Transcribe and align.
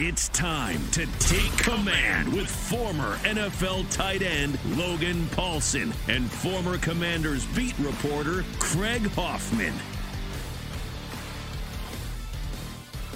It's 0.00 0.28
time 0.28 0.80
to 0.92 1.06
take 1.18 1.50
command 1.58 2.32
with 2.32 2.48
former 2.48 3.16
NFL 3.16 3.90
tight 3.90 4.22
end 4.22 4.56
Logan 4.76 5.26
Paulsen 5.32 5.92
and 6.06 6.30
former 6.30 6.78
Commanders 6.78 7.44
beat 7.46 7.76
reporter 7.80 8.44
Craig 8.60 9.10
Hoffman. 9.10 9.74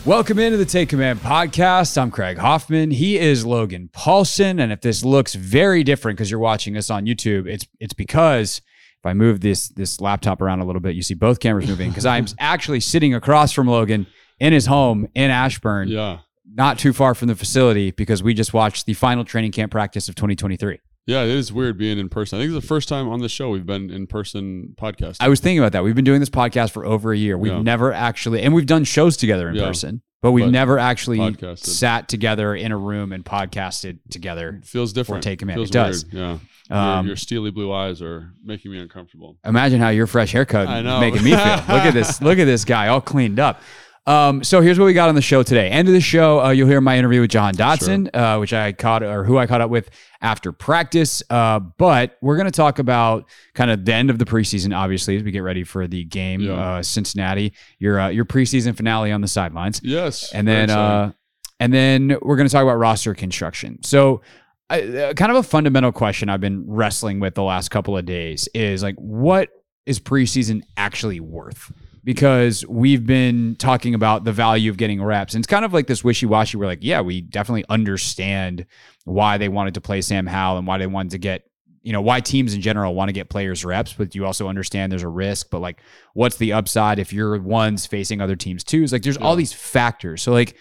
Welcome 0.05 0.41
into 0.41 0.57
the 0.57 0.65
Take 0.65 0.89
Command 0.89 1.20
podcast. 1.20 1.97
I'm 1.97 2.11
Craig 2.11 2.39
Hoffman. 2.39 2.91
He 2.91 3.17
is 3.17 3.47
Logan 3.47 3.89
Paulsen, 3.92 4.61
And 4.61 4.73
if 4.73 4.81
this 4.81 5.05
looks 5.05 5.37
very 5.37 5.85
different 5.85 6.19
because 6.19 6.33
you're 6.33 6.41
watching 6.41 6.77
us 6.77 6.91
on 6.91 7.07
YouTube, 7.07 7.47
it's 7.47 7.64
it's 7.79 7.95
because 7.95 8.61
if 8.98 9.07
I 9.07 9.14
move 9.14 9.41
this 9.41 9.69
this 9.69 10.01
laptop 10.01 10.42
around 10.42 10.59
a 10.59 10.64
little 10.64 10.83
bit, 10.83 10.97
you 10.97 11.03
see 11.03 11.14
both 11.14 11.39
cameras 11.39 11.69
moving 11.69 11.91
because 11.91 12.07
I'm 12.07 12.27
actually 12.41 12.81
sitting 12.81 13.14
across 13.14 13.53
from 13.53 13.69
Logan 13.69 14.09
in 14.41 14.53
his 14.53 14.67
home 14.67 15.07
in 15.14 15.31
Ashburn. 15.31 15.87
Yeah 15.87 16.19
not 16.55 16.78
too 16.78 16.92
far 16.92 17.14
from 17.14 17.28
the 17.28 17.36
facility 17.36 17.91
because 17.91 18.22
we 18.22 18.34
just 18.34 18.53
watched 18.53 18.86
the 18.86 18.95
final 18.95 19.25
training 19.25 19.53
camp 19.53 19.72
practice 19.72 20.08
of 20.08 20.14
2023. 20.14 20.78
Yeah, 21.06 21.22
it 21.22 21.31
is 21.31 21.53
weird 21.53 21.78
being 21.78 21.98
in 21.98 22.08
person. 22.08 22.39
I 22.39 22.42
think 22.42 22.55
it's 22.55 22.62
the 22.62 22.69
first 22.69 22.89
time 22.89 23.08
on 23.08 23.20
the 23.20 23.28
show 23.28 23.50
we've 23.50 23.67
been 23.67 23.91
in 23.91 24.06
person 24.06 24.75
podcast. 24.77 25.17
I 25.19 25.28
was 25.28 25.41
thinking 25.41 25.58
about 25.58 25.73
that. 25.73 25.83
We've 25.83 25.97
been 25.97 26.05
doing 26.05 26.20
this 26.20 26.30
podcast 26.30 26.70
for 26.70 26.84
over 26.84 27.12
a 27.12 27.17
year. 27.17 27.36
We've 27.36 27.53
yeah. 27.53 27.61
never 27.61 27.92
actually, 27.92 28.42
and 28.42 28.55
we've 28.55 28.67
done 28.67 28.84
shows 28.84 29.17
together 29.17 29.48
in 29.48 29.56
yeah. 29.56 29.67
person, 29.67 30.03
but 30.20 30.30
we've 30.30 30.45
but 30.45 30.53
never 30.53 30.78
actually 30.78 31.19
podcasted. 31.19 31.67
sat 31.67 32.08
together 32.08 32.55
in 32.55 32.70
a 32.70 32.77
room 32.77 33.12
and 33.12 33.25
podcasted 33.25 33.98
together. 34.11 34.61
It 34.62 34.64
feels 34.64 34.92
different. 34.92 35.25
Take 35.25 35.41
command. 35.41 35.56
Feels 35.56 35.70
it 35.70 35.73
does. 35.73 36.06
Weird. 36.12 36.25
Yeah. 36.25 36.39
Um, 36.70 37.06
your, 37.06 37.11
your, 37.11 37.17
steely 37.17 37.50
blue 37.50 37.73
eyes 37.73 38.00
are 38.00 38.33
making 38.42 38.70
me 38.70 38.78
uncomfortable. 38.78 39.36
Imagine 39.45 39.80
how 39.80 39.89
your 39.89 40.06
fresh 40.06 40.30
haircut 40.30 40.69
is 40.69 41.00
making 41.00 41.25
me 41.25 41.33
feel. 41.33 41.39
look 41.69 41.84
at 41.84 41.95
this. 41.95 42.23
Look 42.23 42.39
at 42.39 42.45
this 42.45 42.64
guy 42.64 42.89
all 42.89 43.00
cleaned 43.00 43.41
up. 43.41 43.61
Um, 44.05 44.42
so 44.42 44.61
here's 44.61 44.81
what 44.81 44.86
we 44.86 44.95
got 44.95 45.08
on 45.08 45.14
the 45.14 45.22
show 45.22 45.45
today. 45.45 45.69
End 45.69 45.86
of 45.86 45.95
the 45.95 46.00
show, 46.00 46.41
uh, 46.41 46.50
you'll 46.50 46.69
hear 46.69 46.81
my 46.81 46.98
interview 46.98 47.20
with 47.20 47.31
Jahan 47.31 47.55
Dotson, 47.55 48.11
sure. 48.12 48.22
uh, 48.22 48.39
which 48.41 48.53
I 48.53 48.72
caught 48.72 49.05
or 49.05 49.22
who 49.22 49.39
I 49.39 49.47
caught 49.47 49.61
up 49.61 49.70
with 49.70 49.91
after 50.20 50.50
practice. 50.50 51.22
Uh, 51.31 51.61
but 51.61 52.17
we're 52.20 52.36
going 52.36 52.47
to 52.47 52.56
talk 52.56 52.80
about 52.80 53.29
kind 53.55 53.70
of 53.70 53.85
the 53.85 53.95
end 53.95 54.11
of 54.11 54.18
the 54.18 54.24
preseason, 54.24 54.77
obviously, 54.77 55.17
as 55.17 55.23
we 55.23 55.30
get 55.30 55.41
ready 55.41 55.62
for 55.62 55.86
the 55.86 56.02
game, 56.05 56.41
yeah. 56.41 56.52
Uh, 56.55 56.83
Cincinnati, 56.83 57.52
your 57.79 58.01
uh, 58.01 58.08
your 58.08 58.24
preseason 58.24 58.77
finale 58.77 59.12
on 59.12 59.20
the 59.20 59.29
sidelines. 59.29 59.80
Yes, 59.85 60.33
and 60.33 60.48
then 60.48 60.70
uh, 60.70 61.12
and 61.61 61.73
then 61.73 62.17
we're 62.23 62.36
going 62.36 62.48
to 62.48 62.52
talk 62.52 62.62
about 62.62 62.79
roster 62.79 63.14
construction. 63.14 63.83
So. 63.83 64.23
kind 64.70 65.20
of 65.20 65.36
a 65.36 65.42
fundamental 65.42 65.92
question 65.92 66.30
I've 66.30 66.41
been 66.41 66.64
wrestling 66.67 67.20
with 67.20 67.35
the 67.35 67.42
last 67.42 67.68
couple 67.68 67.95
of 67.95 68.07
days 68.07 68.48
is 68.55 68.83
like, 68.83 68.95
what 68.95 69.51
is 69.85 70.01
preseason 70.01 70.62
actually 70.79 71.20
worth? 71.20 71.70
Because 72.05 72.67
we've 72.67 73.07
been 73.07 73.57
talking 73.57 73.95
about 73.95 74.24
the 74.24 74.33
value 74.33 74.70
of 74.70 74.77
getting 74.77 75.02
reps. 75.02 75.35
And 75.35 75.42
it's 75.42 75.51
kind 75.51 75.64
of 75.64 75.73
like 75.73 75.86
this 75.86 76.02
wishy 76.02 76.27
washy. 76.27 76.57
We're 76.57 76.67
like, 76.67 76.83
yeah, 76.83 77.01
we 77.01 77.20
definitely 77.20 77.64
understand 77.68 78.67
why 79.05 79.39
they 79.39 79.48
wanted 79.48 79.74
to 79.74 79.80
play 79.80 80.01
Sam 80.01 80.27
Howell 80.27 80.58
and 80.58 80.67
why 80.67 80.79
they 80.79 80.86
wanted 80.86 81.12
to 81.12 81.18
get, 81.18 81.45
you 81.83 81.92
know, 81.92 82.01
why 82.01 82.20
teams 82.20 82.55
in 82.55 82.61
general 82.61 82.95
want 82.95 83.08
to 83.08 83.12
get 83.12 83.29
players 83.29 83.64
reps, 83.64 83.92
but 83.92 84.14
you 84.14 84.27
also 84.27 84.48
understand 84.48 84.91
there's 84.91 85.02
a 85.02 85.08
risk. 85.08 85.48
But 85.51 85.61
like, 85.61 85.80
what's 86.14 86.36
the 86.36 86.52
upside 86.52 86.98
if 86.98 87.12
you're 87.12 87.41
ones 87.41 87.86
facing 87.86 88.20
other 88.20 88.36
teams 88.36 88.64
too? 88.64 88.83
It's 88.83 88.92
like 88.92 89.02
there's 89.02 89.18
yeah. 89.18 89.24
all 89.24 89.36
these 89.36 89.52
factors. 89.52 90.23
So, 90.23 90.33
like, 90.33 90.57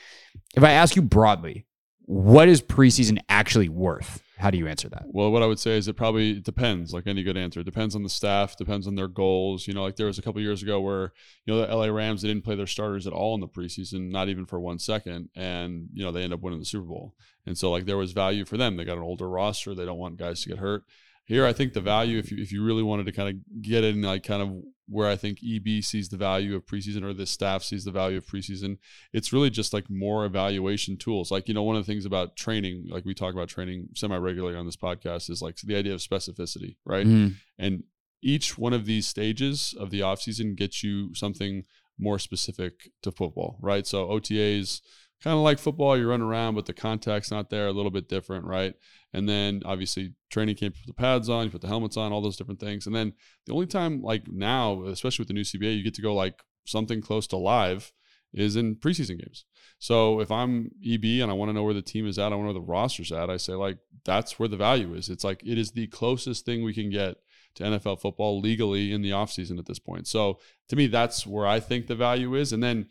if 0.56 0.64
I 0.64 0.72
ask 0.72 0.96
you 0.96 1.02
broadly, 1.02 1.66
what 2.06 2.48
is 2.48 2.62
preseason 2.62 3.20
actually 3.30 3.70
worth? 3.70 4.22
How 4.38 4.50
do 4.50 4.58
you 4.58 4.68
answer 4.68 4.90
that? 4.90 5.04
Well, 5.06 5.32
what 5.32 5.44
I 5.44 5.46
would 5.46 5.60
say 5.60 5.78
is 5.78 5.88
it 5.88 5.96
probably 5.96 6.40
depends, 6.40 6.94
like 6.94 7.06
any 7.06 7.22
good 7.22 7.38
answer. 7.38 7.60
It 7.60 7.66
depends 7.66 7.96
on 7.96 8.02
the 8.02 8.10
staff, 8.10 8.58
depends 8.58 8.88
on 8.88 8.96
their 8.96 9.08
goals. 9.08 9.68
You 9.68 9.76
know, 9.76 9.84
like 9.84 9.98
there 9.98 10.08
was 10.08 10.18
a 10.18 10.24
couple 10.24 10.42
years 10.42 10.64
ago 10.64 10.82
where, 10.82 11.14
you 11.46 11.54
know, 11.54 11.62
the 11.62 11.76
LA 11.76 11.86
Rams, 11.86 12.24
they 12.24 12.28
didn't 12.28 12.44
play 12.44 12.56
their 12.56 12.66
starters 12.66 13.06
at 13.06 13.14
all 13.14 13.36
in 13.36 13.40
the 13.40 13.48
preseason, 13.48 14.10
not 14.10 14.30
even 14.30 14.48
for 14.48 14.60
one 14.60 14.80
second. 14.80 15.30
And, 15.36 15.90
you 15.94 16.04
know, 16.04 16.12
they 16.12 16.24
end 16.24 16.34
up 16.34 16.42
winning 16.42 16.58
the 16.58 16.66
Super 16.66 16.88
Bowl. 16.88 17.14
And 17.46 17.56
so, 17.56 17.70
like, 17.70 17.86
there 17.86 17.98
was 17.98 18.14
value 18.14 18.44
for 18.44 18.58
them. 18.58 18.78
They 18.78 18.84
got 18.84 18.98
an 18.98 19.04
older 19.04 19.30
roster. 19.30 19.76
They 19.76 19.86
don't 19.86 20.00
want 20.00 20.18
guys 20.18 20.42
to 20.42 20.50
get 20.50 20.58
hurt. 20.58 20.86
Here, 21.26 21.46
I 21.46 21.54
think 21.54 21.74
the 21.74 21.82
value, 21.82 22.18
if 22.18 22.32
you, 22.32 22.42
if 22.42 22.52
you 22.52 22.64
really 22.64 22.84
wanted 22.84 23.06
to 23.06 23.12
kind 23.12 23.30
of 23.30 23.62
get 23.62 23.84
in, 23.84 24.02
like, 24.02 24.24
kind 24.24 24.42
of 24.42 24.64
where 24.92 25.08
I 25.08 25.16
think 25.16 25.40
EB 25.42 25.84
sees 25.84 26.10
the 26.10 26.18
value 26.18 26.56
of 26.56 26.66
preseason 26.66 27.04
or 27.04 27.14
this 27.14 27.32
staff 27.32 27.64
sees 27.64 27.86
the 27.86 27.92
value 27.92 28.18
of 28.18 28.26
preseason. 28.26 28.78
It's 29.14 29.32
really 29.32 29.50
just 29.50 29.74
like 29.74 29.90
more 29.90 30.26
evaluation 30.26 30.98
tools. 30.98 31.32
Like, 31.32 31.48
you 31.48 31.54
know, 31.54 31.64
one 31.64 31.78
of 31.78 31.86
the 31.86 31.92
things 31.92 32.06
about 32.06 32.36
training, 32.36 32.88
like 32.90 33.06
we 33.06 33.14
talk 33.14 33.34
about 33.34 33.48
training 33.48 33.88
semi 33.96 34.18
regularly 34.18 34.58
on 34.58 34.66
this 34.66 34.76
podcast, 34.76 35.30
is 35.30 35.42
like 35.42 35.56
the 35.58 35.76
idea 35.76 35.94
of 35.94 36.02
specificity, 36.02 36.76
right? 36.86 37.08
Mm. 37.08 37.36
And 37.58 37.84
each 38.22 38.58
one 38.58 38.74
of 38.74 38.86
these 38.86 39.08
stages 39.08 39.74
of 39.80 39.90
the 39.92 40.02
offseason 40.02 40.56
gets 40.56 40.84
you 40.84 41.16
something 41.16 41.64
more 41.98 42.20
specific 42.20 42.92
to 43.02 43.12
football, 43.12 43.58
right? 43.62 43.88
So 43.88 44.08
OTAs, 44.08 44.82
kind 45.24 45.36
of 45.36 45.44
like 45.44 45.60
football, 45.60 45.98
you 45.98 46.10
run 46.10 46.22
around, 46.22 46.56
but 46.56 46.66
the 46.66 46.74
contact's 46.74 47.32
not 47.32 47.50
there, 47.50 47.68
a 47.68 47.72
little 47.72 47.92
bit 47.92 48.10
different, 48.10 48.46
right? 48.46 48.74
And 49.14 49.30
then 49.30 49.62
obviously 49.66 50.14
training 50.30 50.56
camp, 50.56 50.76
put 50.76 50.88
the 50.88 50.94
pads 50.94 51.30
on, 51.30 51.46
you 51.46 51.52
put 51.52 51.62
the 51.62 51.68
helmets 51.68 51.98
on, 51.98 52.12
all 52.12 52.22
those 52.22 52.38
different 52.38 52.60
things. 52.60 52.88
And 52.88 52.96
then 52.96 53.14
the 53.46 53.54
only 53.54 53.68
time 53.68 54.02
like 54.02 54.28
now, 54.28 54.84
especially 54.86 55.24
with 55.24 55.28
the 55.28 55.34
new 55.34 55.44
CBA, 55.44 55.78
you 55.78 55.84
get 55.84 55.94
to 55.96 56.02
go 56.02 56.14
like 56.14 56.42
something 56.66 57.02
close 57.02 57.28
to 57.28 57.38
live 57.38 57.92
is 58.34 58.56
in 58.56 58.76
preseason 58.76 59.20
games. 59.20 59.46
So 59.78 60.22
if 60.22 60.32
I'm 60.32 60.72
EB 60.86 61.04
and 61.22 61.30
I 61.30 61.34
want 61.34 61.50
to 61.50 61.54
know 61.54 61.64
where 61.64 61.74
the 61.74 61.82
team 61.82 62.08
is 62.08 62.18
at, 62.18 62.32
I 62.32 62.36
want 62.36 62.50
to 62.50 62.54
know 62.54 62.60
where 62.60 62.66
the 62.66 62.72
roster's 62.72 63.12
at, 63.12 63.30
I 63.30 63.38
say 63.38 63.54
like 63.54 63.78
that's 64.06 64.40
where 64.40 64.50
the 64.50 64.58
value 64.58 64.94
is. 64.94 65.10
It's 65.10 65.24
like 65.24 65.42
it 65.46 65.58
is 65.58 65.72
the 65.72 65.88
closest 65.88 66.46
thing 66.46 66.64
we 66.64 66.74
can 66.74 66.90
get 66.90 67.18
to 67.56 67.64
NFL 67.64 68.00
football 68.00 68.40
legally 68.40 68.94
in 68.94 69.02
the 69.02 69.10
offseason 69.10 69.60
at 69.60 69.66
this 69.66 69.80
point. 69.80 70.08
So 70.08 70.40
to 70.70 70.76
me, 70.76 70.88
that's 70.88 71.28
where 71.28 71.46
I 71.46 71.60
think 71.60 71.88
the 71.88 71.96
value 71.96 72.36
is. 72.36 72.54
And 72.54 72.64
then 72.64 72.88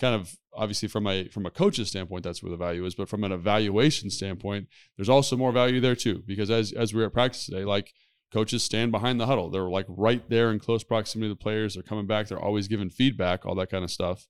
kind 0.00 0.14
of 0.14 0.34
obviously 0.52 0.88
from 0.88 1.06
a 1.06 1.28
from 1.28 1.46
a 1.46 1.50
coach's 1.50 1.88
standpoint 1.88 2.22
that's 2.22 2.42
where 2.42 2.50
the 2.50 2.56
value 2.56 2.84
is 2.84 2.94
but 2.94 3.08
from 3.08 3.24
an 3.24 3.32
evaluation 3.32 4.08
standpoint 4.10 4.68
there's 4.96 5.08
also 5.08 5.36
more 5.36 5.52
value 5.52 5.80
there 5.80 5.96
too 5.96 6.22
because 6.26 6.50
as 6.50 6.72
as 6.72 6.94
we 6.94 7.02
are 7.02 7.06
at 7.06 7.12
practice 7.12 7.46
today 7.46 7.64
like 7.64 7.92
coaches 8.34 8.64
stand 8.64 8.90
behind 8.90 9.20
the 9.20 9.26
huddle. 9.26 9.48
They're 9.48 9.62
like 9.62 9.86
right 9.88 10.28
there 10.28 10.50
in 10.50 10.58
close 10.58 10.82
proximity 10.82 11.28
to 11.28 11.34
the 11.34 11.42
players. 11.42 11.74
They're 11.74 11.84
coming 11.84 12.08
back. 12.08 12.26
They're 12.26 12.38
always 12.38 12.66
giving 12.66 12.90
feedback 12.90 13.46
all 13.46 13.54
that 13.54 13.70
kind 13.70 13.84
of 13.84 13.92
stuff. 13.92 14.26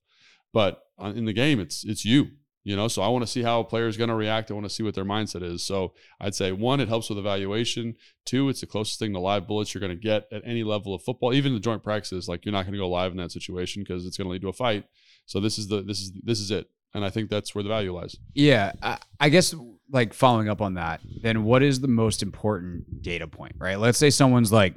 But 0.53 0.79
in 0.99 1.25
the 1.25 1.33
game 1.33 1.59
it's 1.59 1.83
it's 1.83 2.05
you 2.05 2.27
you 2.63 2.75
know? 2.75 2.87
So 2.87 3.01
i 3.01 3.07
want 3.09 3.23
to 3.23 3.31
see 3.31 3.43
how 3.43 3.59
a 3.59 3.63
player 3.63 3.87
is 3.87 3.97
going 3.97 4.09
to 4.09 4.15
react. 4.15 4.49
I 4.49 4.53
want 4.53 4.65
to 4.65 4.73
see 4.73 4.83
what 4.83 4.95
their 4.95 5.03
mindset 5.03 5.43
is. 5.43 5.65
So 5.65 5.93
i'd 6.21 6.35
say 6.35 6.51
one 6.51 6.79
it 6.79 6.87
helps 6.87 7.09
with 7.09 7.17
evaluation. 7.17 7.95
Two 8.25 8.47
it's 8.47 8.61
the 8.61 8.67
closest 8.67 8.99
thing 8.99 9.11
to 9.13 9.19
live 9.19 9.47
bullets 9.47 9.73
you're 9.73 9.81
going 9.81 9.97
to 9.97 10.01
get 10.01 10.27
at 10.31 10.43
any 10.45 10.63
level 10.63 10.93
of 10.93 11.01
football. 11.01 11.33
Even 11.33 11.53
the 11.53 11.59
joint 11.59 11.83
practices 11.83 12.29
like 12.29 12.45
you're 12.45 12.53
not 12.53 12.63
going 12.63 12.73
to 12.73 12.79
go 12.79 12.89
live 12.89 13.11
in 13.11 13.17
that 13.17 13.31
situation 13.31 13.81
because 13.81 14.05
it's 14.05 14.17
going 14.17 14.27
to 14.27 14.31
lead 14.31 14.43
to 14.43 14.49
a 14.49 14.53
fight 14.53 14.85
so 15.25 15.39
this 15.39 15.57
is 15.57 15.67
the 15.67 15.81
this 15.81 15.99
is 15.99 16.11
this 16.23 16.39
is 16.39 16.51
it, 16.51 16.69
and 16.93 17.03
I 17.03 17.09
think 17.09 17.29
that's 17.29 17.53
where 17.55 17.63
the 17.63 17.69
value 17.69 17.93
lies. 17.93 18.15
Yeah, 18.33 18.73
I, 18.81 18.97
I 19.19 19.29
guess 19.29 19.55
like 19.91 20.13
following 20.13 20.49
up 20.49 20.61
on 20.61 20.75
that, 20.75 21.01
then 21.21 21.43
what 21.43 21.63
is 21.63 21.81
the 21.81 21.87
most 21.87 22.23
important 22.23 23.01
data 23.01 23.27
point, 23.27 23.55
right? 23.57 23.79
Let's 23.79 23.97
say 23.97 24.09
someone's 24.09 24.51
like 24.51 24.75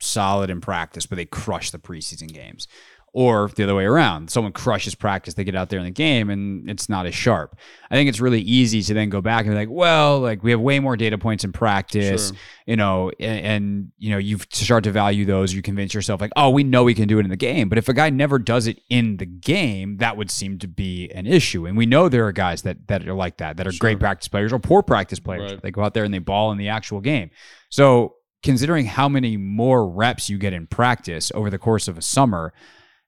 solid 0.00 0.50
in 0.50 0.60
practice, 0.60 1.06
but 1.06 1.16
they 1.16 1.24
crush 1.24 1.70
the 1.70 1.78
preseason 1.78 2.32
games. 2.32 2.68
Or 3.16 3.48
the 3.56 3.62
other 3.62 3.74
way 3.74 3.86
around. 3.86 4.28
Someone 4.30 4.52
crushes 4.52 4.94
practice, 4.94 5.32
they 5.32 5.42
get 5.42 5.56
out 5.56 5.70
there 5.70 5.78
in 5.78 5.86
the 5.86 5.90
game 5.90 6.28
and 6.28 6.68
it's 6.68 6.86
not 6.86 7.06
as 7.06 7.14
sharp. 7.14 7.56
I 7.90 7.94
think 7.94 8.10
it's 8.10 8.20
really 8.20 8.42
easy 8.42 8.82
to 8.82 8.92
then 8.92 9.08
go 9.08 9.22
back 9.22 9.46
and 9.46 9.54
be 9.54 9.56
like, 9.58 9.70
well, 9.70 10.20
like 10.20 10.42
we 10.42 10.50
have 10.50 10.60
way 10.60 10.80
more 10.80 10.98
data 10.98 11.16
points 11.16 11.42
in 11.42 11.50
practice, 11.50 12.26
Sure. 12.28 12.36
you 12.66 12.76
know, 12.76 13.10
and, 13.18 13.46
and 13.46 13.92
you 13.96 14.10
know, 14.10 14.18
you 14.18 14.36
start 14.50 14.84
to 14.84 14.92
value 14.92 15.24
those. 15.24 15.54
You 15.54 15.62
convince 15.62 15.94
yourself 15.94 16.20
like, 16.20 16.32
oh, 16.36 16.50
we 16.50 16.62
know 16.62 16.84
we 16.84 16.92
can 16.92 17.08
do 17.08 17.18
it 17.18 17.24
in 17.24 17.30
the 17.30 17.36
game. 17.36 17.70
But 17.70 17.78
if 17.78 17.88
a 17.88 17.94
guy 17.94 18.10
never 18.10 18.38
does 18.38 18.66
it 18.66 18.82
in 18.90 19.16
the 19.16 19.24
game, 19.24 19.96
that 19.96 20.18
would 20.18 20.30
seem 20.30 20.58
to 20.58 20.68
be 20.68 21.08
an 21.12 21.26
issue. 21.26 21.64
And 21.64 21.74
we 21.74 21.86
know 21.86 22.10
there 22.10 22.26
are 22.26 22.32
guys 22.32 22.60
that 22.62 22.86
that 22.88 23.08
are 23.08 23.14
like 23.14 23.38
that, 23.38 23.56
that 23.56 23.66
are 23.66 23.72
great 23.78 23.98
practice 23.98 24.28
players 24.28 24.52
or 24.52 24.58
poor 24.58 24.82
practice 24.82 25.20
players. 25.20 25.52
Right. 25.52 25.62
They 25.62 25.70
go 25.70 25.82
out 25.82 25.94
there 25.94 26.04
and 26.04 26.12
they 26.12 26.18
ball 26.18 26.52
in 26.52 26.58
the 26.58 26.68
actual 26.68 27.00
game. 27.00 27.30
So 27.70 28.16
considering 28.42 28.84
how 28.84 29.08
many 29.08 29.38
more 29.38 29.88
reps 29.88 30.28
you 30.28 30.36
get 30.36 30.52
in 30.52 30.66
practice 30.66 31.32
over 31.34 31.48
the 31.48 31.58
course 31.58 31.88
of 31.88 31.96
a 31.96 32.02
summer 32.02 32.52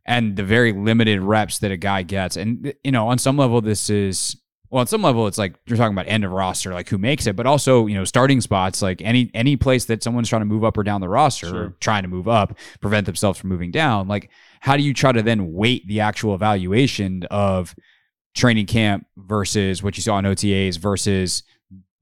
and 0.08 0.36
the 0.36 0.42
very 0.42 0.72
limited 0.72 1.20
reps 1.20 1.58
that 1.58 1.70
a 1.70 1.76
guy 1.76 2.02
gets. 2.02 2.36
And 2.36 2.72
you 2.82 2.90
know 2.90 3.08
on 3.08 3.18
some 3.18 3.36
level 3.36 3.60
this 3.60 3.90
is 3.90 4.36
well 4.70 4.80
on 4.80 4.86
some 4.86 5.02
level 5.02 5.26
it's 5.26 5.38
like 5.38 5.54
you're 5.66 5.76
talking 5.76 5.92
about 5.92 6.08
end 6.08 6.24
of 6.24 6.30
roster 6.30 6.74
like 6.74 6.88
who 6.90 6.98
makes 6.98 7.26
it 7.26 7.34
but 7.34 7.46
also 7.46 7.86
you 7.86 7.94
know 7.94 8.04
starting 8.04 8.38
spots 8.40 8.82
like 8.82 9.00
any 9.00 9.30
any 9.32 9.56
place 9.56 9.86
that 9.86 10.02
someone's 10.02 10.28
trying 10.28 10.42
to 10.42 10.46
move 10.46 10.62
up 10.62 10.76
or 10.76 10.82
down 10.82 11.00
the 11.00 11.08
roster 11.08 11.56
or 11.56 11.70
trying 11.80 12.02
to 12.02 12.08
move 12.08 12.28
up 12.28 12.54
prevent 12.80 13.06
themselves 13.06 13.38
from 13.38 13.48
moving 13.48 13.70
down 13.70 14.06
like 14.08 14.30
how 14.60 14.76
do 14.76 14.82
you 14.82 14.92
try 14.92 15.10
to 15.10 15.22
then 15.22 15.54
weight 15.54 15.86
the 15.88 16.00
actual 16.00 16.34
evaluation 16.34 17.24
of 17.30 17.74
training 18.34 18.66
camp 18.66 19.06
versus 19.16 19.82
what 19.82 19.96
you 19.96 20.02
saw 20.02 20.18
in 20.18 20.24
OTAs 20.24 20.78
versus 20.78 21.42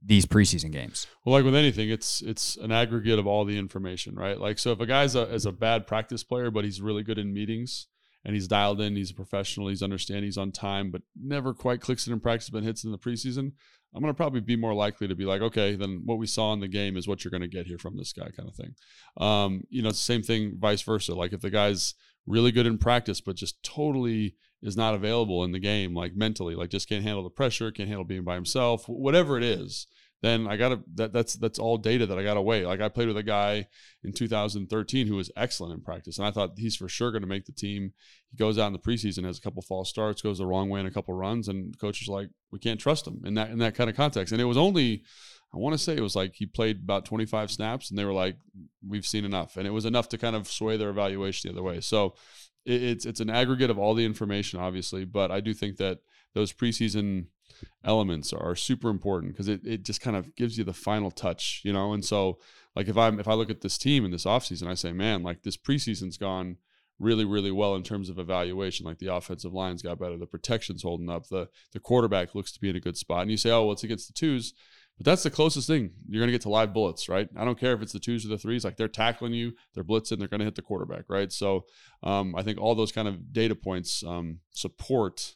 these 0.04 0.26
preseason 0.26 0.70
games? 0.70 1.06
Well, 1.24 1.34
like 1.34 1.44
with 1.44 1.56
anything, 1.56 1.90
it's 1.90 2.22
it's 2.22 2.56
an 2.56 2.70
aggregate 2.70 3.18
of 3.18 3.26
all 3.26 3.44
the 3.44 3.58
information, 3.58 4.14
right? 4.14 4.38
Like, 4.38 4.58
so 4.58 4.70
if 4.70 4.80
a 4.80 4.86
guy's 4.86 5.16
a, 5.16 5.22
is 5.32 5.46
a 5.46 5.52
bad 5.52 5.86
practice 5.86 6.22
player, 6.22 6.50
but 6.50 6.64
he's 6.64 6.80
really 6.80 7.02
good 7.02 7.18
in 7.18 7.32
meetings 7.32 7.88
and 8.26 8.34
he's 8.34 8.48
dialed 8.48 8.80
in, 8.80 8.96
he's 8.96 9.12
a 9.12 9.14
professional, 9.14 9.68
he's 9.68 9.84
understanding, 9.84 10.24
he's 10.24 10.36
on 10.36 10.50
time, 10.50 10.90
but 10.90 11.00
never 11.14 11.54
quite 11.54 11.80
clicks 11.80 12.08
it 12.08 12.12
in 12.12 12.18
practice, 12.18 12.50
but 12.50 12.64
hits 12.64 12.82
in 12.82 12.90
the 12.90 12.98
preseason. 12.98 13.52
I'm 13.94 14.02
going 14.02 14.12
to 14.12 14.16
probably 14.16 14.40
be 14.40 14.56
more 14.56 14.74
likely 14.74 15.06
to 15.06 15.14
be 15.14 15.24
like, 15.24 15.42
okay, 15.42 15.76
then 15.76 16.02
what 16.04 16.18
we 16.18 16.26
saw 16.26 16.52
in 16.52 16.58
the 16.58 16.66
game 16.66 16.96
is 16.96 17.06
what 17.06 17.22
you're 17.24 17.30
going 17.30 17.42
to 17.42 17.48
get 17.48 17.66
here 17.66 17.78
from 17.78 17.96
this 17.96 18.12
guy, 18.12 18.28
kind 18.36 18.48
of 18.48 18.56
thing. 18.56 18.74
Um, 19.16 19.62
you 19.70 19.80
know, 19.80 19.90
it's 19.90 20.04
the 20.04 20.12
same 20.12 20.24
thing, 20.24 20.56
vice 20.58 20.82
versa. 20.82 21.14
Like 21.14 21.32
if 21.32 21.40
the 21.40 21.50
guy's 21.50 21.94
really 22.26 22.50
good 22.50 22.66
in 22.66 22.78
practice, 22.78 23.20
but 23.20 23.36
just 23.36 23.62
totally 23.62 24.34
is 24.60 24.76
not 24.76 24.94
available 24.94 25.44
in 25.44 25.52
the 25.52 25.60
game, 25.60 25.94
like 25.94 26.16
mentally, 26.16 26.56
like 26.56 26.70
just 26.70 26.88
can't 26.88 27.04
handle 27.04 27.22
the 27.22 27.30
pressure, 27.30 27.70
can't 27.70 27.88
handle 27.88 28.04
being 28.04 28.24
by 28.24 28.34
himself, 28.34 28.88
whatever 28.88 29.38
it 29.38 29.44
is 29.44 29.86
then 30.22 30.46
I 30.46 30.56
gotta 30.56 30.80
that 30.94 31.12
that's 31.12 31.34
that's 31.34 31.58
all 31.58 31.76
data 31.76 32.06
that 32.06 32.18
I 32.18 32.22
gotta 32.22 32.40
weigh. 32.40 32.64
Like 32.64 32.80
I 32.80 32.88
played 32.88 33.08
with 33.08 33.16
a 33.16 33.22
guy 33.22 33.66
in 34.02 34.12
2013 34.12 35.06
who 35.06 35.16
was 35.16 35.30
excellent 35.36 35.74
in 35.74 35.82
practice, 35.82 36.18
and 36.18 36.26
I 36.26 36.30
thought 36.30 36.52
he's 36.56 36.76
for 36.76 36.88
sure 36.88 37.12
gonna 37.12 37.26
make 37.26 37.44
the 37.44 37.52
team. 37.52 37.92
He 38.30 38.36
goes 38.36 38.58
out 38.58 38.68
in 38.68 38.72
the 38.72 38.78
preseason, 38.78 39.24
has 39.24 39.38
a 39.38 39.42
couple 39.42 39.62
false 39.62 39.90
starts, 39.90 40.22
goes 40.22 40.38
the 40.38 40.46
wrong 40.46 40.68
way 40.70 40.80
in 40.80 40.86
a 40.86 40.90
couple 40.90 41.14
runs, 41.14 41.48
and 41.48 41.78
coach 41.78 42.02
is 42.02 42.08
like, 42.08 42.28
we 42.50 42.58
can't 42.58 42.80
trust 42.80 43.06
him 43.06 43.22
in 43.24 43.34
that 43.34 43.50
in 43.50 43.58
that 43.58 43.74
kind 43.74 43.90
of 43.90 43.96
context. 43.96 44.32
And 44.32 44.40
it 44.40 44.46
was 44.46 44.56
only 44.56 45.02
I 45.54 45.58
want 45.58 45.74
to 45.74 45.78
say 45.78 45.96
it 45.96 46.02
was 46.02 46.16
like 46.16 46.34
he 46.34 46.46
played 46.46 46.82
about 46.82 47.04
25 47.04 47.50
snaps, 47.50 47.90
and 47.90 47.98
they 47.98 48.04
were 48.04 48.12
like, 48.12 48.36
we've 48.86 49.06
seen 49.06 49.24
enough, 49.24 49.56
and 49.56 49.66
it 49.66 49.70
was 49.70 49.84
enough 49.84 50.08
to 50.10 50.18
kind 50.18 50.36
of 50.36 50.48
sway 50.48 50.76
their 50.76 50.90
evaluation 50.90 51.48
the 51.48 51.54
other 51.54 51.62
way. 51.62 51.80
So 51.80 52.14
it, 52.64 52.82
it's 52.82 53.06
it's 53.06 53.20
an 53.20 53.30
aggregate 53.30 53.70
of 53.70 53.78
all 53.78 53.94
the 53.94 54.04
information, 54.04 54.60
obviously, 54.60 55.04
but 55.04 55.30
I 55.30 55.40
do 55.40 55.54
think 55.54 55.76
that 55.76 55.98
those 56.34 56.52
preseason 56.52 57.26
elements 57.84 58.32
are 58.32 58.54
super 58.56 58.90
important 58.90 59.32
because 59.32 59.48
it, 59.48 59.66
it 59.66 59.82
just 59.84 60.00
kind 60.00 60.16
of 60.16 60.34
gives 60.36 60.58
you 60.58 60.64
the 60.64 60.72
final 60.72 61.10
touch, 61.10 61.60
you 61.64 61.72
know. 61.72 61.92
And 61.92 62.04
so 62.04 62.38
like 62.74 62.88
if 62.88 62.96
I'm 62.96 63.18
if 63.20 63.28
I 63.28 63.34
look 63.34 63.50
at 63.50 63.60
this 63.60 63.78
team 63.78 64.04
in 64.04 64.10
this 64.10 64.24
offseason, 64.24 64.66
I 64.66 64.74
say, 64.74 64.92
man, 64.92 65.22
like 65.22 65.42
this 65.42 65.56
preseason's 65.56 66.18
gone 66.18 66.58
really, 66.98 67.24
really 67.24 67.50
well 67.50 67.74
in 67.74 67.82
terms 67.82 68.08
of 68.08 68.18
evaluation. 68.18 68.86
Like 68.86 68.98
the 68.98 69.14
offensive 69.14 69.52
line's 69.52 69.82
got 69.82 69.98
better, 69.98 70.16
the 70.16 70.26
protection's 70.26 70.82
holding 70.82 71.10
up, 71.10 71.28
the 71.28 71.48
the 71.72 71.80
quarterback 71.80 72.34
looks 72.34 72.52
to 72.52 72.60
be 72.60 72.70
in 72.70 72.76
a 72.76 72.80
good 72.80 72.96
spot. 72.96 73.22
And 73.22 73.30
you 73.30 73.36
say, 73.36 73.50
oh, 73.50 73.64
well, 73.64 73.72
it's 73.72 73.84
against 73.84 74.08
the 74.08 74.14
twos. 74.14 74.54
But 74.98 75.04
that's 75.04 75.22
the 75.22 75.30
closest 75.30 75.66
thing 75.66 75.90
you're 76.08 76.20
going 76.20 76.28
to 76.28 76.32
get 76.32 76.42
to 76.42 76.48
live 76.48 76.72
bullets, 76.72 77.08
right? 77.08 77.28
I 77.36 77.44
don't 77.44 77.60
care 77.60 77.74
if 77.74 77.82
it's 77.82 77.92
the 77.92 77.98
twos 77.98 78.24
or 78.24 78.28
the 78.28 78.38
threes. 78.38 78.64
Like 78.64 78.78
they're 78.78 78.88
tackling 78.88 79.34
you, 79.34 79.52
they're 79.74 79.84
blitzing, 79.84 80.18
they're 80.18 80.28
going 80.28 80.38
to 80.38 80.46
hit 80.46 80.54
the 80.54 80.62
quarterback, 80.62 81.04
right? 81.08 81.30
So 81.30 81.66
um, 82.02 82.34
I 82.34 82.42
think 82.42 82.58
all 82.58 82.74
those 82.74 82.92
kind 82.92 83.06
of 83.06 83.30
data 83.32 83.54
points 83.54 84.02
um, 84.06 84.40
support 84.52 85.34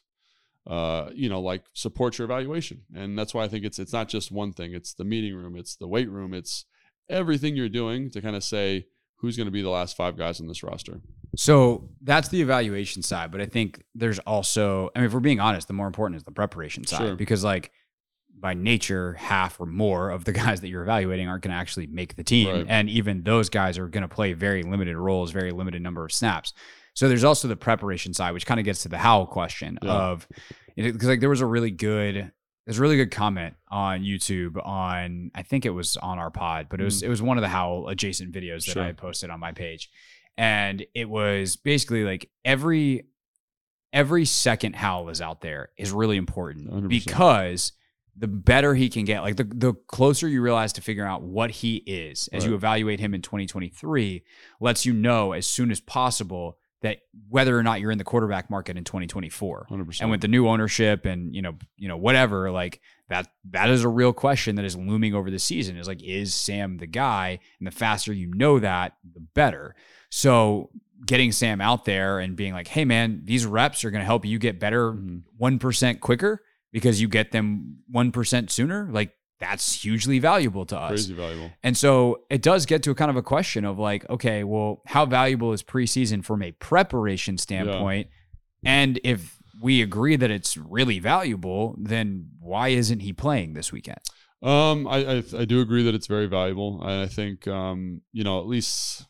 uh, 0.67 1.09
you 1.13 1.27
know, 1.29 1.41
like 1.41 1.63
support 1.73 2.17
your 2.17 2.25
evaluation. 2.25 2.81
And 2.95 3.17
that's 3.17 3.33
why 3.33 3.43
I 3.43 3.47
think 3.47 3.65
it's 3.65 3.79
it's 3.79 3.93
not 3.93 4.07
just 4.09 4.31
one 4.31 4.53
thing. 4.53 4.73
It's 4.73 4.93
the 4.93 5.03
meeting 5.05 5.35
room, 5.35 5.55
it's 5.57 5.75
the 5.75 5.87
weight 5.87 6.09
room, 6.09 6.33
it's 6.33 6.65
everything 7.09 7.55
you're 7.55 7.69
doing 7.69 8.09
to 8.11 8.21
kind 8.21 8.35
of 8.35 8.43
say 8.43 8.85
who's 9.17 9.37
going 9.37 9.45
to 9.47 9.51
be 9.51 9.61
the 9.61 9.69
last 9.69 9.95
five 9.95 10.17
guys 10.17 10.39
on 10.41 10.47
this 10.47 10.63
roster. 10.63 11.01
So 11.35 11.89
that's 12.01 12.29
the 12.29 12.41
evaluation 12.41 13.01
side, 13.03 13.31
but 13.31 13.39
I 13.41 13.45
think 13.45 13.83
there's 13.95 14.19
also, 14.19 14.89
I 14.95 14.99
mean, 14.99 15.05
if 15.07 15.13
we're 15.13 15.19
being 15.19 15.39
honest, 15.39 15.67
the 15.67 15.73
more 15.73 15.87
important 15.87 16.17
is 16.17 16.23
the 16.23 16.31
preparation 16.31 16.85
side 16.85 16.97
Sure. 16.99 17.15
because, 17.15 17.43
like, 17.43 17.71
by 18.37 18.53
nature, 18.55 19.13
half 19.13 19.59
or 19.59 19.65
more 19.67 20.09
of 20.09 20.25
the 20.25 20.31
guys 20.43 20.61
that 20.61 20.67
you're 20.69 20.81
evaluating 20.81 21.27
aren't 21.27 21.43
going 21.43 21.51
to 21.53 21.57
actually 21.57 21.87
make 21.87 22.15
the 22.15 22.23
team, 22.23 22.49
Right. 22.49 22.65
and 22.67 22.89
even 22.89 23.23
those 23.23 23.49
guys 23.49 23.77
are 23.77 23.87
going 23.87 24.01
to 24.01 24.07
play 24.13 24.33
very 24.33 24.63
limited 24.63 24.97
roles, 24.97 25.31
very 25.31 25.51
limited 25.51 25.81
number 25.81 26.03
of 26.03 26.11
snaps. 26.11 26.53
So 26.93 27.07
there's 27.07 27.23
also 27.23 27.47
the 27.47 27.55
preparation 27.55 28.13
side, 28.13 28.31
which 28.33 28.45
kind 28.45 28.59
of 28.59 28.65
gets 28.65 28.83
to 28.83 28.89
the 28.89 28.97
how 28.97 29.25
question 29.25 29.79
Yeah. 29.81 29.91
of 29.91 30.27
because 30.75 31.07
like 31.07 31.19
there 31.19 31.29
was 31.29 31.41
a 31.41 31.45
really 31.45 31.71
good 31.71 32.31
there's 32.65 32.77
a 32.77 32.81
really 32.81 32.95
good 32.97 33.11
comment 33.11 33.55
on 33.69 34.01
YouTube 34.01 34.63
on 34.65 35.31
I 35.33 35.41
think 35.43 35.65
it 35.65 35.71
was 35.71 35.97
on 35.97 36.19
our 36.19 36.29
pod, 36.31 36.67
but 36.69 36.79
it 36.79 36.83
was 36.83 37.01
it 37.03 37.09
was 37.09 37.21
one 37.21 37.37
of 37.37 37.41
the 37.41 37.47
Howell 37.49 37.89
adjacent 37.89 38.31
videos 38.33 38.65
that 38.65 38.71
Mm. 38.71 38.73
Sure. 38.73 38.83
I 38.83 38.91
posted 38.93 39.29
on 39.29 39.39
my 39.39 39.51
page. 39.51 39.89
And 40.37 40.85
it 40.95 41.09
was 41.09 41.55
basically 41.55 42.03
like 42.03 42.29
every 42.45 43.05
every 43.93 44.25
second 44.25 44.75
Howell 44.75 45.09
is 45.09 45.21
out 45.21 45.41
there 45.41 45.69
is 45.77 45.91
really 45.91 46.17
important 46.17 46.69
100%. 46.71 46.87
because 46.87 47.73
the 48.15 48.27
better 48.27 48.73
he 48.75 48.89
can 48.89 49.03
get, 49.05 49.21
like 49.21 49.35
the, 49.37 49.43
the 49.43 49.73
closer 49.87 50.27
you 50.27 50.41
realize 50.41 50.73
to 50.73 50.81
figuring 50.81 51.09
out 51.09 51.23
what 51.23 51.49
he 51.51 51.77
is 51.77 52.29
as 52.33 52.45
you 52.45 52.53
evaluate 52.55 52.99
him 52.99 53.13
in 53.13 53.21
2023, 53.21 54.23
lets 54.59 54.85
you 54.85 54.93
know 54.93 55.31
as 55.33 55.45
soon 55.47 55.71
as 55.71 55.79
possible 55.81 56.57
that 56.81 56.97
whether 57.29 57.57
or 57.57 57.63
not 57.63 57.79
you're 57.79 57.91
in 57.91 57.97
the 57.97 58.03
quarterback 58.03 58.49
market 58.49 58.75
in 58.77 58.83
2024 58.83 59.67
100%. 59.69 60.01
and 60.01 60.09
with 60.09 60.21
the 60.21 60.27
new 60.27 60.47
ownership 60.47 61.05
and 61.05 61.33
you 61.35 61.41
know 61.41 61.55
you 61.77 61.87
know 61.87 61.97
whatever 61.97 62.51
like 62.51 62.81
that 63.09 63.27
that 63.51 63.69
is 63.69 63.83
a 63.83 63.89
real 63.89 64.13
question 64.13 64.55
that 64.55 64.65
is 64.65 64.75
looming 64.75 65.13
over 65.13 65.29
the 65.29 65.39
season 65.39 65.77
is 65.77 65.87
like 65.87 66.01
is 66.03 66.33
sam 66.33 66.77
the 66.77 66.87
guy 66.87 67.39
and 67.59 67.67
the 67.67 67.71
faster 67.71 68.11
you 68.13 68.27
know 68.33 68.59
that 68.59 68.93
the 69.13 69.19
better 69.35 69.75
so 70.09 70.69
getting 71.05 71.31
sam 71.31 71.61
out 71.61 71.85
there 71.85 72.19
and 72.19 72.35
being 72.35 72.53
like 72.53 72.67
hey 72.67 72.85
man 72.85 73.21
these 73.25 73.45
reps 73.45 73.83
are 73.83 73.91
going 73.91 74.01
to 74.01 74.05
help 74.05 74.25
you 74.25 74.39
get 74.39 74.59
better 74.59 74.93
Mhm. 74.93 75.21
1% 75.39 75.99
quicker 75.99 76.41
because 76.71 77.01
you 77.01 77.07
get 77.07 77.31
them 77.31 77.77
1% 77.93 78.49
sooner 78.49 78.89
like 78.91 79.11
that's 79.41 79.81
hugely 79.81 80.19
valuable 80.19 80.65
to 80.67 80.77
us 80.77 80.89
crazy 80.91 81.13
valuable. 81.13 81.51
and 81.63 81.75
so 81.75 82.21
it 82.29 82.41
does 82.41 82.65
get 82.65 82.83
to 82.83 82.91
a 82.91 82.95
kind 82.95 83.11
of 83.11 83.17
a 83.17 83.21
question 83.23 83.65
of 83.65 83.77
like, 83.77 84.09
okay, 84.09 84.43
well, 84.43 84.81
how 84.85 85.05
valuable 85.05 85.51
is 85.51 85.63
preseason 85.63 86.23
from 86.23 86.41
a 86.41 86.51
preparation 86.53 87.37
standpoint? 87.37 88.07
And 88.63 88.99
if 89.03 89.37
we 89.61 89.81
agree 89.81 90.15
that 90.15 90.31
it's 90.31 90.55
really 90.55 90.99
valuable, 90.99 91.75
then 91.79 92.29
why 92.39 92.69
isn't 92.69 92.99
he 93.01 93.11
playing 93.11 93.53
this 93.53 93.71
weekend? 93.71 93.99
Um, 94.43 94.87
I, 94.87 94.97
I 94.97 95.23
I 95.39 95.45
do 95.45 95.61
agree 95.61 95.83
that 95.83 95.93
it's 95.93 96.07
very 96.07 96.27
valuable. 96.27 96.81
And 96.81 97.01
I 97.01 97.07
think 97.07 97.47
um, 97.47 98.01
you 98.11 98.23
know, 98.23 98.39
at 98.39 98.47
least 98.47 99.05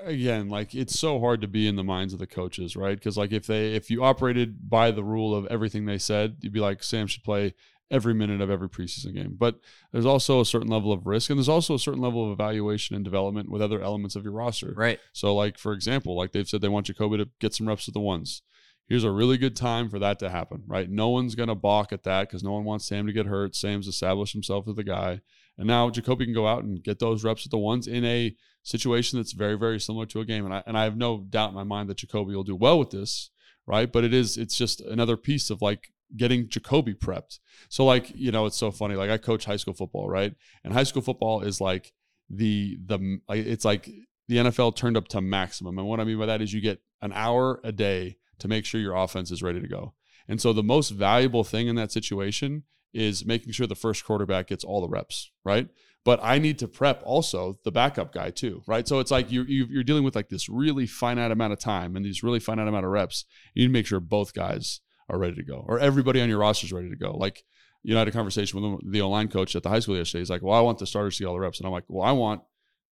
again, 0.00 0.48
like 0.48 0.74
it's 0.74 0.98
so 0.98 1.18
hard 1.20 1.40
to 1.40 1.48
be 1.48 1.66
in 1.66 1.76
the 1.76 1.84
minds 1.84 2.12
of 2.12 2.18
the 2.18 2.26
coaches, 2.26 2.76
right? 2.76 2.96
Because 2.96 3.16
like 3.16 3.32
if 3.32 3.46
they 3.46 3.74
if 3.74 3.90
you 3.90 4.04
operated 4.04 4.68
by 4.68 4.90
the 4.90 5.04
rule 5.04 5.34
of 5.34 5.46
everything 5.46 5.86
they 5.86 5.98
said, 5.98 6.36
you'd 6.40 6.52
be 6.52 6.60
like 6.60 6.82
Sam 6.82 7.06
should 7.06 7.24
play 7.24 7.54
every 7.90 8.14
minute 8.14 8.40
of 8.40 8.50
every 8.50 8.68
preseason 8.68 9.14
game. 9.14 9.36
But 9.38 9.60
there's 9.92 10.06
also 10.06 10.40
a 10.40 10.46
certain 10.46 10.68
level 10.68 10.92
of 10.92 11.06
risk, 11.06 11.30
and 11.30 11.38
there's 11.38 11.48
also 11.48 11.74
a 11.74 11.78
certain 11.78 12.00
level 12.00 12.24
of 12.24 12.32
evaluation 12.32 12.96
and 12.96 13.04
development 13.04 13.50
with 13.50 13.62
other 13.62 13.80
elements 13.80 14.16
of 14.16 14.24
your 14.24 14.32
roster. 14.32 14.72
Right. 14.76 14.98
So, 15.12 15.34
like 15.34 15.58
for 15.58 15.72
example, 15.72 16.16
like 16.16 16.32
they've 16.32 16.48
said 16.48 16.60
they 16.60 16.68
want 16.68 16.86
Jacoby 16.86 17.18
to 17.18 17.28
get 17.40 17.54
some 17.54 17.68
reps 17.68 17.86
with 17.86 17.94
the 17.94 18.00
ones. 18.00 18.42
Here's 18.88 19.04
a 19.04 19.10
really 19.10 19.36
good 19.36 19.56
time 19.56 19.88
for 19.88 19.98
that 19.98 20.20
to 20.20 20.30
happen, 20.30 20.62
right? 20.68 20.88
No 20.88 21.08
one's 21.08 21.34
gonna 21.34 21.56
balk 21.56 21.92
at 21.92 22.04
that 22.04 22.28
because 22.28 22.44
no 22.44 22.52
one 22.52 22.64
wants 22.64 22.86
Sam 22.86 23.06
to 23.06 23.12
get 23.12 23.26
hurt. 23.26 23.56
Sam's 23.56 23.88
established 23.88 24.32
himself 24.32 24.68
as 24.68 24.76
the 24.76 24.84
guy, 24.84 25.20
and 25.58 25.66
now 25.66 25.90
Jacoby 25.90 26.24
can 26.24 26.34
go 26.34 26.46
out 26.46 26.62
and 26.62 26.82
get 26.82 26.98
those 26.98 27.24
reps 27.24 27.44
with 27.44 27.50
the 27.50 27.58
ones 27.58 27.88
in 27.88 28.04
a 28.04 28.36
situation 28.62 29.18
that's 29.18 29.32
very, 29.32 29.56
very 29.56 29.78
similar 29.80 30.06
to 30.06 30.20
a 30.20 30.24
game. 30.24 30.44
And 30.44 30.54
I 30.54 30.62
and 30.66 30.76
I 30.76 30.84
have 30.84 30.96
no 30.96 31.24
doubt 31.28 31.50
in 31.50 31.54
my 31.54 31.64
mind 31.64 31.88
that 31.88 31.98
Jacoby 31.98 32.34
will 32.34 32.44
do 32.44 32.56
well 32.56 32.78
with 32.78 32.90
this, 32.90 33.30
right? 33.66 33.90
But 33.90 34.04
it 34.04 34.12
is 34.12 34.36
it's 34.36 34.56
just 34.56 34.80
another 34.80 35.16
piece 35.16 35.50
of 35.50 35.62
like 35.62 35.92
getting 36.14 36.48
Jacoby 36.48 36.94
prepped. 36.94 37.38
So 37.68 37.84
like 37.84 38.12
you 38.14 38.30
know 38.32 38.46
it's 38.46 38.56
so 38.56 38.70
funny. 38.70 38.94
Like 38.94 39.10
I 39.10 39.18
coach 39.18 39.44
high 39.44 39.56
school 39.56 39.74
football, 39.74 40.08
right? 40.08 40.34
And 40.64 40.72
high 40.72 40.84
school 40.84 41.02
football 41.02 41.42
is 41.42 41.60
like 41.60 41.92
the 42.28 42.78
the 42.84 43.18
it's 43.28 43.64
like 43.64 43.88
the 44.28 44.36
NFL 44.36 44.76
turned 44.76 44.96
up 44.96 45.08
to 45.08 45.20
maximum. 45.20 45.78
And 45.78 45.86
what 45.86 46.00
I 46.00 46.04
mean 46.04 46.18
by 46.18 46.26
that 46.26 46.42
is 46.42 46.52
you 46.52 46.60
get 46.60 46.80
an 47.00 47.12
hour 47.12 47.60
a 47.64 47.72
day 47.72 48.16
to 48.38 48.48
make 48.48 48.64
sure 48.64 48.80
your 48.80 48.94
offense 48.94 49.30
is 49.30 49.42
ready 49.42 49.60
to 49.60 49.68
go. 49.68 49.94
And 50.28 50.40
so 50.40 50.52
the 50.52 50.62
most 50.62 50.90
valuable 50.90 51.44
thing 51.44 51.68
in 51.68 51.76
that 51.76 51.92
situation 51.92 52.64
is 52.92 53.24
making 53.24 53.52
sure 53.52 53.66
the 53.66 53.76
first 53.76 54.04
quarterback 54.04 54.48
gets 54.48 54.64
all 54.64 54.80
the 54.80 54.88
reps, 54.88 55.30
right? 55.44 55.68
but 56.06 56.20
I 56.22 56.38
need 56.38 56.60
to 56.60 56.68
prep 56.68 57.02
also 57.04 57.58
the 57.64 57.72
backup 57.72 58.12
guy 58.12 58.30
too, 58.30 58.62
right? 58.68 58.86
So 58.86 59.00
it's 59.00 59.10
like 59.10 59.32
you, 59.32 59.42
you 59.42 59.66
you're 59.68 59.82
dealing 59.82 60.04
with 60.04 60.14
like 60.14 60.28
this 60.28 60.48
really 60.48 60.86
finite 60.86 61.32
amount 61.32 61.52
of 61.52 61.58
time 61.58 61.96
and 61.96 62.06
these 62.06 62.22
really 62.22 62.38
finite 62.38 62.68
amount 62.68 62.86
of 62.86 62.92
reps. 62.92 63.24
You 63.54 63.64
need 63.64 63.66
to 63.66 63.72
make 63.72 63.86
sure 63.86 63.98
both 63.98 64.32
guys 64.32 64.80
are 65.08 65.18
ready 65.18 65.34
to 65.36 65.42
go, 65.42 65.64
or 65.66 65.78
everybody 65.78 66.20
on 66.20 66.28
your 66.28 66.38
roster 66.38 66.66
is 66.66 66.72
ready 66.72 66.90
to 66.90 66.96
go. 66.96 67.16
Like 67.16 67.44
you 67.82 67.92
know, 67.92 67.98
I 67.98 68.00
had 68.00 68.08
a 68.08 68.12
conversation 68.12 68.60
with 68.60 68.92
the 68.92 69.00
O-line 69.00 69.28
coach 69.28 69.54
at 69.54 69.62
the 69.62 69.68
high 69.68 69.78
school 69.78 69.96
yesterday. 69.96 70.20
He's 70.20 70.30
like, 70.30 70.42
"Well, 70.42 70.56
I 70.56 70.60
want 70.60 70.78
the 70.78 70.86
starters 70.86 71.16
to 71.16 71.22
get 71.22 71.28
all 71.28 71.34
the 71.34 71.40
reps," 71.40 71.58
and 71.58 71.66
I'm 71.66 71.72
like, 71.72 71.84
"Well, 71.88 72.06
I 72.06 72.12
want 72.12 72.42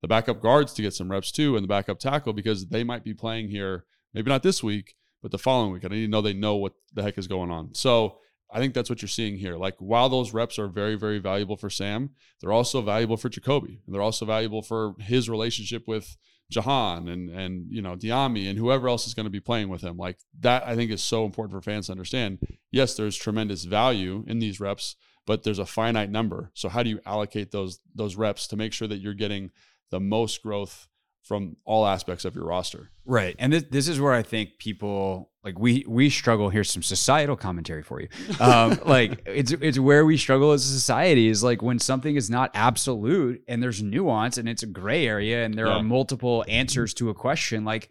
the 0.02 0.09
backup 0.09 0.40
guards 0.40 0.73
to 0.75 0.83
get 0.83 0.94
some 0.94 1.11
reps 1.11 1.33
too, 1.33 1.56
and 1.56 1.64
the 1.64 1.68
backup 1.68 1.99
tackle 1.99 2.33
because 2.33 2.68
they 2.68 2.85
might 2.85 3.04
be 3.04 3.14
playing 3.14 3.49
here, 3.49 3.85
maybe 4.12 4.30
not 4.30 4.42
this 4.42 4.62
week, 4.62 4.94
but 5.23 5.30
the 5.33 5.38
following 5.38 5.73
week. 5.73 5.85
I 5.85 5.88
need 5.88 6.02
to 6.02 6.09
know 6.09 6.21
they 6.21 6.33
know 6.33 6.56
what 6.56 6.75
the 6.92 7.02
heck 7.02 7.18
is 7.18 7.26
going 7.26 7.50
on." 7.50 7.75
So 7.75 8.18
I 8.54 8.61
think 8.61 8.73
that's 8.73 8.88
what 8.88 9.02
you're 9.02 9.09
seeing 9.09 9.37
here. 9.37 9.56
Like 9.56 9.75
while 9.78 10.09
those 10.09 10.33
reps 10.33 10.61
are 10.61 10.68
very, 10.68 10.94
very 10.94 11.18
valuable 11.18 11.56
for 11.56 11.68
Sam, 11.68 12.11
they're 12.40 12.52
also 12.52 12.80
valuable 12.80 13.16
for 13.16 13.28
Jacoby. 13.28 13.80
And 13.85 13.92
they're 13.92 14.00
also 14.00 14.25
valuable 14.25 14.62
for 14.62 14.94
his 15.00 15.28
relationship 15.28 15.88
with 15.88 16.16
Jahan 16.51 17.09
and 17.09 17.31
and 17.31 17.67
you 17.71 17.83
know 17.83 17.97
Dyami 17.97 18.49
and 18.49 18.59
whoever 18.59 18.89
else 18.89 19.07
is 19.07 19.15
going 19.15 19.25
to 19.25 19.31
be 19.31 19.41
playing 19.41 19.69
with 19.69 19.83
him. 19.83 19.97
Like 19.97 20.19
that 20.41 20.67
I 20.67 20.77
think 20.77 20.91
is 20.91 21.03
so 21.03 21.25
important 21.25 21.53
for 21.53 21.63
fans 21.63 21.87
to 21.87 21.93
understand. 21.93 22.39
Yes, 22.71 22.95
there's 22.95 23.17
tremendous 23.17 23.65
value 23.65 24.25
in 24.27 24.39
these 24.39 24.61
reps, 24.61 24.97
but 25.27 25.43
there's 25.43 25.59
a 25.59 25.67
finite 25.67 26.11
number. 26.11 26.51
So 26.55 26.69
how 26.69 26.83
do 26.83 26.91
you 26.91 27.01
allocate 27.07 27.51
those 27.51 27.81
those 27.95 28.17
reps 28.17 28.47
to 28.49 28.57
make 28.57 28.73
sure 28.73 28.89
that 28.89 28.99
you're 28.99 29.15
getting 29.15 29.51
the 29.91 30.01
most 30.01 30.43
growth 30.43 30.89
from 31.25 31.57
all 31.64 31.87
aspects 31.87 32.25
of 32.25 32.35
your 32.35 32.45
roster. 32.45 32.90
Right. 33.07 33.35
And 33.38 33.52
this, 33.52 33.64
this 33.71 33.88
is 33.88 33.99
where 33.99 34.12
I 34.12 34.23
think 34.23 34.59
people 34.59 35.31
like 35.43 35.59
we 35.59 35.85
we 35.88 36.11
struggle. 36.11 36.50
Here's 36.50 36.71
some 36.71 36.83
societal 36.83 37.37
commentary 37.37 37.83
for 37.83 38.00
you. 38.00 38.09
Um, 38.38 38.78
like 38.87 39.23
it's 39.26 39.52
it's 39.52 39.78
where 39.78 40.04
we 40.04 40.16
struggle 40.16 40.52
as 40.52 40.64
a 40.64 40.73
society 40.73 41.28
is 41.28 41.43
like 41.43 41.62
when 41.62 41.78
something 41.78 42.14
is 42.16 42.31
not 42.31 42.50
absolute 42.54 43.43
and 43.49 43.62
there's 43.62 43.83
nuance 43.83 44.38
and 44.38 44.49
it's 44.49 44.62
a 44.62 44.66
gray 44.66 45.07
area 45.07 45.45
and 45.45 45.54
there 45.54 45.66
yeah. 45.66 45.76
are 45.76 45.83
multiple 45.83 46.45
answers 46.47 46.95
to 46.95 47.11
a 47.11 47.14
question. 47.14 47.64
Like 47.64 47.90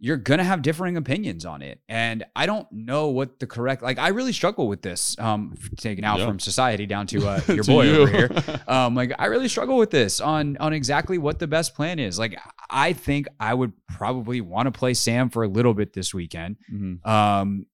you're 0.00 0.16
gonna 0.16 0.44
have 0.44 0.62
differing 0.62 0.96
opinions 0.96 1.44
on 1.44 1.62
it 1.62 1.80
and 1.88 2.24
i 2.36 2.46
don't 2.46 2.70
know 2.70 3.08
what 3.08 3.38
the 3.40 3.46
correct 3.46 3.82
like 3.82 3.98
i 3.98 4.08
really 4.08 4.32
struggle 4.32 4.68
with 4.68 4.82
this 4.82 5.18
um 5.18 5.54
taken 5.76 6.04
out 6.04 6.18
yeah. 6.18 6.26
from 6.26 6.38
society 6.38 6.86
down 6.86 7.06
to 7.06 7.26
uh, 7.26 7.40
your 7.48 7.64
to 7.64 7.70
boy 7.70 7.84
you. 7.84 7.96
over 7.96 8.10
here 8.10 8.30
um 8.68 8.94
like 8.94 9.12
i 9.18 9.26
really 9.26 9.48
struggle 9.48 9.76
with 9.76 9.90
this 9.90 10.20
on 10.20 10.56
on 10.58 10.72
exactly 10.72 11.18
what 11.18 11.38
the 11.38 11.46
best 11.46 11.74
plan 11.74 11.98
is 11.98 12.18
like 12.18 12.38
i 12.70 12.92
think 12.92 13.26
i 13.40 13.52
would 13.52 13.72
probably 13.86 14.40
want 14.40 14.66
to 14.66 14.72
play 14.72 14.94
sam 14.94 15.28
for 15.28 15.42
a 15.42 15.48
little 15.48 15.74
bit 15.74 15.92
this 15.92 16.14
weekend 16.14 16.56
mm-hmm. 16.72 17.08
um 17.08 17.66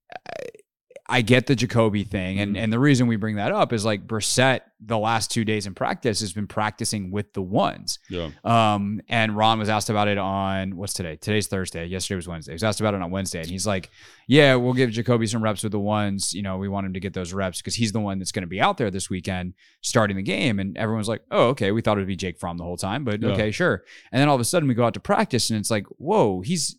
I 1.06 1.20
get 1.20 1.46
the 1.46 1.54
Jacoby 1.54 2.04
thing, 2.04 2.40
and 2.40 2.54
mm-hmm. 2.54 2.64
and 2.64 2.73
the 2.73 2.78
reason 2.78 3.06
we 3.06 3.16
bring 3.16 3.37
that 3.37 3.52
up 3.52 3.75
is 3.75 3.84
like 3.84 4.06
Brissett 4.06 4.61
the 4.80 4.96
last 4.96 5.30
two 5.30 5.44
days 5.44 5.66
in 5.66 5.75
practice 5.75 6.20
has 6.20 6.32
been 6.32 6.46
practicing 6.46 7.11
with 7.11 7.32
the 7.34 7.42
ones. 7.42 7.99
Yeah. 8.08 8.30
Um, 8.42 9.00
and 9.08 9.37
Ron 9.37 9.58
was 9.58 9.68
asked 9.68 9.90
about 9.90 10.08
it 10.08 10.16
on 10.16 10.76
what's 10.76 10.94
today? 10.94 11.16
Today's 11.16 11.46
Thursday. 11.46 11.84
Yesterday 11.87 12.16
was 12.16 12.28
Wednesday. 12.28 12.52
He 12.52 12.54
was 12.54 12.64
asked 12.64 12.80
about 12.80 12.94
it 12.94 13.02
on 13.02 13.11
Wednesday, 13.11 13.40
and 13.40 13.49
he's 13.49 13.66
like, 13.66 13.90
"Yeah, 14.28 14.54
we'll 14.54 14.73
give 14.73 14.90
Jacoby 14.90 15.26
some 15.26 15.42
reps 15.42 15.62
with 15.62 15.73
the 15.73 15.78
ones. 15.78 16.32
You 16.32 16.42
know, 16.42 16.56
we 16.56 16.68
want 16.68 16.87
him 16.87 16.94
to 16.94 17.00
get 17.00 17.12
those 17.12 17.34
reps 17.34 17.61
because 17.61 17.75
he's 17.75 17.92
the 17.92 18.00
one 18.00 18.18
that's 18.18 18.32
going 18.32 18.42
to 18.42 18.49
be 18.49 18.61
out 18.61 18.78
there 18.78 18.90
this 18.90 19.11
weekend 19.11 19.52
starting 19.82 20.16
the 20.16 20.23
game." 20.23 20.58
And 20.58 20.75
everyone's 20.78 21.08
like, 21.08 21.23
"Oh, 21.30 21.49
okay. 21.49 21.70
We 21.70 21.82
thought 21.82 21.99
it 21.99 22.00
would 22.00 22.06
be 22.06 22.16
Jake 22.16 22.38
Fromm 22.38 22.56
the 22.56 22.64
whole 22.64 22.78
time, 22.78 23.04
but 23.04 23.20
yeah. 23.20 23.28
okay, 23.30 23.50
sure." 23.50 23.84
And 24.11 24.23
then 24.23 24.28
all 24.30 24.37
of 24.37 24.40
a 24.40 24.44
sudden 24.44 24.68
we 24.68 24.75
go 24.75 24.87
out 24.87 24.94
to 24.94 25.00
practice, 25.00 25.50
and 25.50 25.58
it's 25.58 25.70
like, 25.70 25.87
"Whoa, 25.99 26.40
he's 26.40 26.78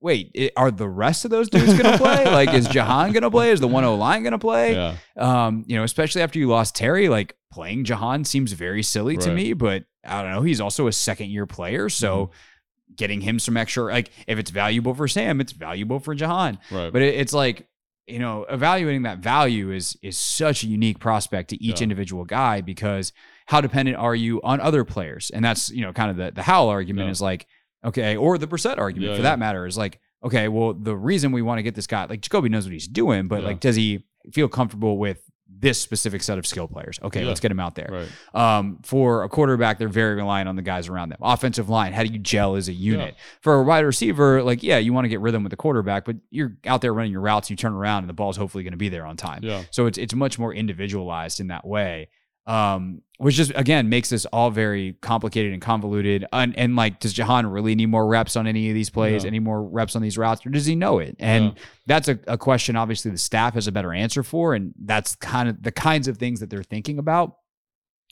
wait, 0.00 0.30
it, 0.34 0.52
are 0.56 0.70
the 0.70 0.88
rest 0.88 1.24
of 1.24 1.30
those 1.30 1.48
dudes 1.48 1.72
going 1.74 1.92
to 1.92 1.98
play? 1.98 2.24
like, 2.30 2.52
is 2.54 2.66
Jahan 2.68 3.12
going 3.12 3.22
to 3.22 3.30
play? 3.30 3.50
Is 3.50 3.60
the 3.60 3.68
1 3.68 3.82
0 3.82 3.94
line 3.96 4.22
going 4.22 4.32
to 4.32 4.38
play? 4.38 4.74
Yeah. 4.74 4.96
Um, 5.16 5.64
you 5.66 5.76
know, 5.76 5.84
especially 5.84 6.22
after 6.22 6.38
you 6.38 6.48
lost 6.48 6.74
Terry, 6.74 7.08
like 7.08 7.36
playing 7.52 7.84
Jahan 7.84 8.24
seems 8.24 8.52
very 8.52 8.82
silly 8.82 9.16
right. 9.16 9.24
to 9.24 9.34
me, 9.34 9.52
but 9.52 9.84
I 10.04 10.22
don't 10.22 10.32
know. 10.32 10.42
He's 10.42 10.60
also 10.60 10.86
a 10.86 10.92
second 10.92 11.30
year 11.30 11.46
player. 11.46 11.88
So 11.88 12.26
mm-hmm. 12.26 12.94
getting 12.96 13.20
him 13.20 13.38
some 13.38 13.56
extra, 13.56 13.84
like, 13.84 14.10
if 14.26 14.38
it's 14.38 14.50
valuable 14.50 14.94
for 14.94 15.06
Sam, 15.06 15.40
it's 15.40 15.52
valuable 15.52 16.00
for 16.00 16.14
Jahan. 16.14 16.58
Right. 16.70 16.92
But 16.92 17.02
it, 17.02 17.14
it's 17.16 17.32
like, 17.32 17.66
you 18.06 18.18
know, 18.18 18.44
evaluating 18.48 19.02
that 19.02 19.18
value 19.18 19.70
is 19.70 19.96
is 20.02 20.18
such 20.18 20.64
a 20.64 20.66
unique 20.66 20.98
prospect 20.98 21.50
to 21.50 21.62
each 21.62 21.80
yeah. 21.80 21.84
individual 21.84 22.24
guy 22.24 22.60
because 22.60 23.12
how 23.46 23.60
dependent 23.60 23.98
are 23.98 24.16
you 24.16 24.40
on 24.42 24.60
other 24.60 24.84
players? 24.84 25.30
And 25.30 25.44
that's, 25.44 25.70
you 25.70 25.82
know, 25.82 25.92
kind 25.92 26.10
of 26.10 26.16
the 26.16 26.32
the 26.32 26.42
Howell 26.42 26.70
argument 26.70 27.06
yeah. 27.06 27.12
is 27.12 27.20
like, 27.20 27.46
Okay. 27.84 28.16
Or 28.16 28.38
the 28.38 28.46
Brissett 28.46 28.78
argument 28.78 29.10
yeah, 29.10 29.16
for 29.16 29.22
yeah. 29.22 29.30
that 29.30 29.38
matter 29.38 29.66
is 29.66 29.78
like, 29.78 30.00
okay, 30.22 30.48
well, 30.48 30.74
the 30.74 30.96
reason 30.96 31.32
we 31.32 31.42
want 31.42 31.58
to 31.58 31.62
get 31.62 31.74
this 31.74 31.86
guy, 31.86 32.04
like 32.04 32.20
Jacoby 32.20 32.48
knows 32.48 32.64
what 32.64 32.72
he's 32.72 32.88
doing, 32.88 33.28
but 33.28 33.40
yeah. 33.40 33.48
like, 33.48 33.60
does 33.60 33.76
he 33.76 34.04
feel 34.32 34.48
comfortable 34.48 34.98
with 34.98 35.22
this 35.48 35.80
specific 35.80 36.22
set 36.22 36.38
of 36.38 36.46
skill 36.46 36.68
players? 36.68 36.98
Okay, 37.02 37.24
let's 37.24 37.40
get 37.40 37.50
him 37.50 37.60
out 37.60 37.74
there. 37.74 38.06
Right. 38.34 38.58
Um, 38.58 38.78
for 38.82 39.24
a 39.24 39.28
quarterback, 39.28 39.78
they're 39.78 39.88
very 39.88 40.14
reliant 40.14 40.48
on 40.48 40.56
the 40.56 40.62
guys 40.62 40.88
around 40.88 41.10
them. 41.10 41.18
Offensive 41.20 41.68
line, 41.68 41.92
how 41.92 42.02
do 42.02 42.12
you 42.12 42.18
gel 42.18 42.54
as 42.56 42.68
a 42.68 42.72
unit? 42.72 43.14
For 43.40 43.54
a 43.54 43.62
wide 43.62 43.84
receiver, 43.84 44.42
like, 44.42 44.62
yeah, 44.62 44.78
you 44.78 44.92
want 44.92 45.06
to 45.06 45.08
get 45.08 45.20
rhythm 45.20 45.42
with 45.42 45.50
the 45.50 45.56
quarterback, 45.56 46.04
but 46.04 46.16
you're 46.30 46.56
out 46.66 46.80
there 46.80 46.94
running 46.94 47.12
your 47.12 47.20
routes, 47.20 47.50
you 47.50 47.56
turn 47.56 47.72
around 47.72 48.04
and 48.04 48.08
the 48.08 48.14
ball's 48.14 48.36
hopefully 48.36 48.62
going 48.64 48.72
to 48.72 48.78
be 48.78 48.88
there 48.88 49.04
on 49.04 49.16
time. 49.16 49.40
Yeah. 49.42 49.64
So 49.70 49.86
it's, 49.86 49.98
it's 49.98 50.14
much 50.14 50.38
more 50.38 50.54
individualized 50.54 51.40
in 51.40 51.48
that 51.48 51.66
way 51.66 52.08
um, 52.46 53.02
which 53.18 53.34
just 53.34 53.52
again 53.54 53.88
makes 53.88 54.08
this 54.10 54.24
all 54.26 54.50
very 54.50 54.94
complicated 55.02 55.52
and 55.52 55.60
convoluted. 55.60 56.24
And, 56.32 56.56
and, 56.58 56.74
like, 56.74 57.00
does 57.00 57.12
Jahan 57.12 57.46
really 57.46 57.74
need 57.74 57.86
more 57.86 58.06
reps 58.06 58.34
on 58.36 58.46
any 58.46 58.68
of 58.70 58.74
these 58.74 58.90
plays, 58.90 59.24
any 59.24 59.38
more 59.38 59.62
reps 59.62 59.94
on 59.94 60.02
these 60.02 60.16
routes, 60.16 60.44
or 60.46 60.50
does 60.50 60.66
he 60.66 60.74
know 60.74 60.98
it? 60.98 61.16
And 61.18 61.44
yeah. 61.44 61.62
that's 61.86 62.08
a, 62.08 62.18
a, 62.26 62.38
question. 62.38 62.76
Obviously, 62.76 63.10
the 63.10 63.18
staff 63.18 63.54
has 63.54 63.66
a 63.66 63.72
better 63.72 63.92
answer 63.92 64.22
for, 64.22 64.54
and 64.54 64.72
that's 64.84 65.16
kind 65.16 65.48
of 65.48 65.62
the 65.62 65.72
kinds 65.72 66.08
of 66.08 66.16
things 66.16 66.40
that 66.40 66.50
they're 66.50 66.62
thinking 66.62 66.98
about. 66.98 67.36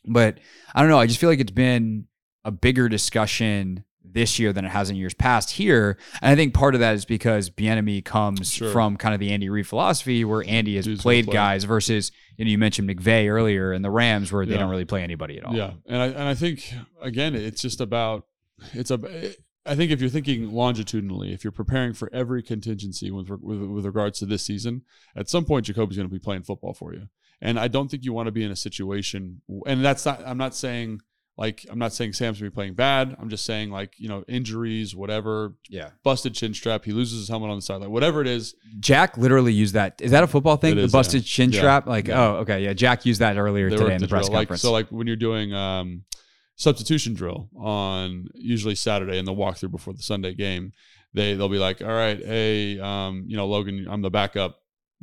But 0.04 0.40
I 0.74 0.80
don't 0.80 0.90
know. 0.90 0.98
I 0.98 1.06
just 1.06 1.18
feel 1.18 1.30
like 1.30 1.40
it's 1.40 1.50
been 1.50 2.06
a 2.44 2.50
bigger 2.50 2.88
discussion 2.88 3.84
this 4.12 4.38
year 4.38 4.52
than 4.52 4.64
it 4.64 4.68
has 4.68 4.90
in 4.90 4.96
years 4.96 5.14
past 5.14 5.50
here. 5.50 5.96
And 6.22 6.32
I 6.32 6.36
think 6.36 6.54
part 6.54 6.74
of 6.74 6.80
that 6.80 6.94
is 6.94 7.04
because 7.04 7.50
Bieniemy 7.50 8.04
comes 8.04 8.52
sure. 8.52 8.70
from 8.70 8.96
kind 8.96 9.14
of 9.14 9.20
the 9.20 9.30
Andy 9.30 9.48
Reid 9.48 9.66
philosophy 9.66 10.24
where 10.24 10.44
Andy 10.46 10.76
has 10.76 10.84
Dudes 10.84 11.02
played 11.02 11.30
guys 11.30 11.64
versus 11.64 12.12
you 12.36 12.44
know 12.44 12.50
you 12.50 12.58
mentioned 12.58 12.88
McVay 12.88 13.28
earlier 13.28 13.72
and 13.72 13.84
the 13.84 13.90
Rams 13.90 14.32
where 14.32 14.46
they 14.46 14.56
don't 14.56 14.70
really 14.70 14.84
play 14.84 15.02
anybody 15.02 15.38
at 15.38 15.44
all. 15.44 15.54
Yeah, 15.54 15.72
and 15.86 16.02
I 16.02 16.06
and 16.06 16.22
I 16.22 16.34
think 16.34 16.72
again 17.00 17.34
it's 17.34 17.62
just 17.62 17.80
about 17.80 18.24
it's 18.72 18.90
a. 18.90 19.34
I 19.66 19.74
think 19.74 19.90
if 19.90 20.00
you're 20.00 20.08
thinking 20.08 20.50
longitudinally, 20.50 21.34
if 21.34 21.44
you're 21.44 21.52
preparing 21.52 21.92
for 21.92 22.08
every 22.10 22.42
contingency 22.42 23.10
with, 23.10 23.28
with, 23.28 23.60
with 23.60 23.84
regards 23.84 24.18
to 24.20 24.26
this 24.26 24.42
season, 24.42 24.82
at 25.14 25.28
some 25.28 25.44
point 25.44 25.66
Jacoby's 25.66 25.98
going 25.98 26.08
to 26.08 26.12
be 26.12 26.18
playing 26.18 26.44
football 26.44 26.72
for 26.72 26.94
you. 26.94 27.08
And 27.42 27.60
I 27.60 27.68
don't 27.68 27.90
think 27.90 28.04
you 28.04 28.14
want 28.14 28.28
to 28.28 28.32
be 28.32 28.42
in 28.42 28.50
a 28.50 28.56
situation, 28.56 29.42
and 29.66 29.84
that's 29.84 30.06
not. 30.06 30.22
I'm 30.26 30.38
not 30.38 30.56
saying 30.56 31.02
like 31.38 31.64
I'm 31.70 31.78
not 31.78 31.92
saying 31.92 32.14
Sam's 32.14 32.40
gonna 32.40 32.50
be 32.50 32.54
playing 32.54 32.74
bad. 32.74 33.16
I'm 33.18 33.30
just 33.30 33.44
saying 33.44 33.70
like 33.70 33.94
you 33.96 34.08
know 34.08 34.24
injuries, 34.26 34.96
whatever. 34.96 35.54
Yeah, 35.70 35.90
busted 36.02 36.34
chin 36.34 36.52
strap. 36.52 36.84
He 36.84 36.90
loses 36.90 37.20
his 37.20 37.28
helmet 37.28 37.48
on 37.48 37.56
the 37.56 37.62
sideline. 37.62 37.92
Whatever 37.92 38.20
it 38.20 38.26
is. 38.26 38.56
Jack 38.80 39.16
literally 39.16 39.52
used 39.52 39.74
that. 39.74 40.00
Is 40.02 40.10
that 40.10 40.24
a 40.24 40.26
football 40.26 40.56
thing? 40.56 40.74
the 40.74 40.88
busted 40.88 41.22
yeah. 41.22 41.26
chin 41.26 41.52
yeah. 41.52 41.60
strap. 41.60 41.86
Like 41.86 42.08
yeah. 42.08 42.20
oh 42.20 42.34
okay 42.38 42.64
yeah. 42.64 42.72
Jack 42.72 43.06
used 43.06 43.20
that 43.20 43.38
earlier 43.38 43.70
they 43.70 43.76
today 43.76 43.94
in 43.94 44.00
the, 44.00 44.08
the 44.08 44.10
press 44.10 44.26
drill. 44.26 44.36
conference. 44.36 44.64
Like, 44.64 44.68
so 44.68 44.72
like 44.72 44.88
when 44.88 45.06
you're 45.06 45.14
doing 45.14 45.54
um, 45.54 46.02
substitution 46.56 47.14
drill 47.14 47.48
on 47.56 48.26
usually 48.34 48.74
Saturday 48.74 49.16
in 49.16 49.24
the 49.24 49.32
walkthrough 49.32 49.70
before 49.70 49.94
the 49.94 50.02
Sunday 50.02 50.34
game, 50.34 50.72
they 51.14 51.34
they'll 51.34 51.48
be 51.48 51.58
like, 51.58 51.80
all 51.80 51.86
right, 51.86 52.18
hey, 52.18 52.80
um, 52.80 53.26
you 53.28 53.36
know 53.36 53.46
Logan, 53.46 53.86
I'm 53.88 54.02
the 54.02 54.10
backup 54.10 54.58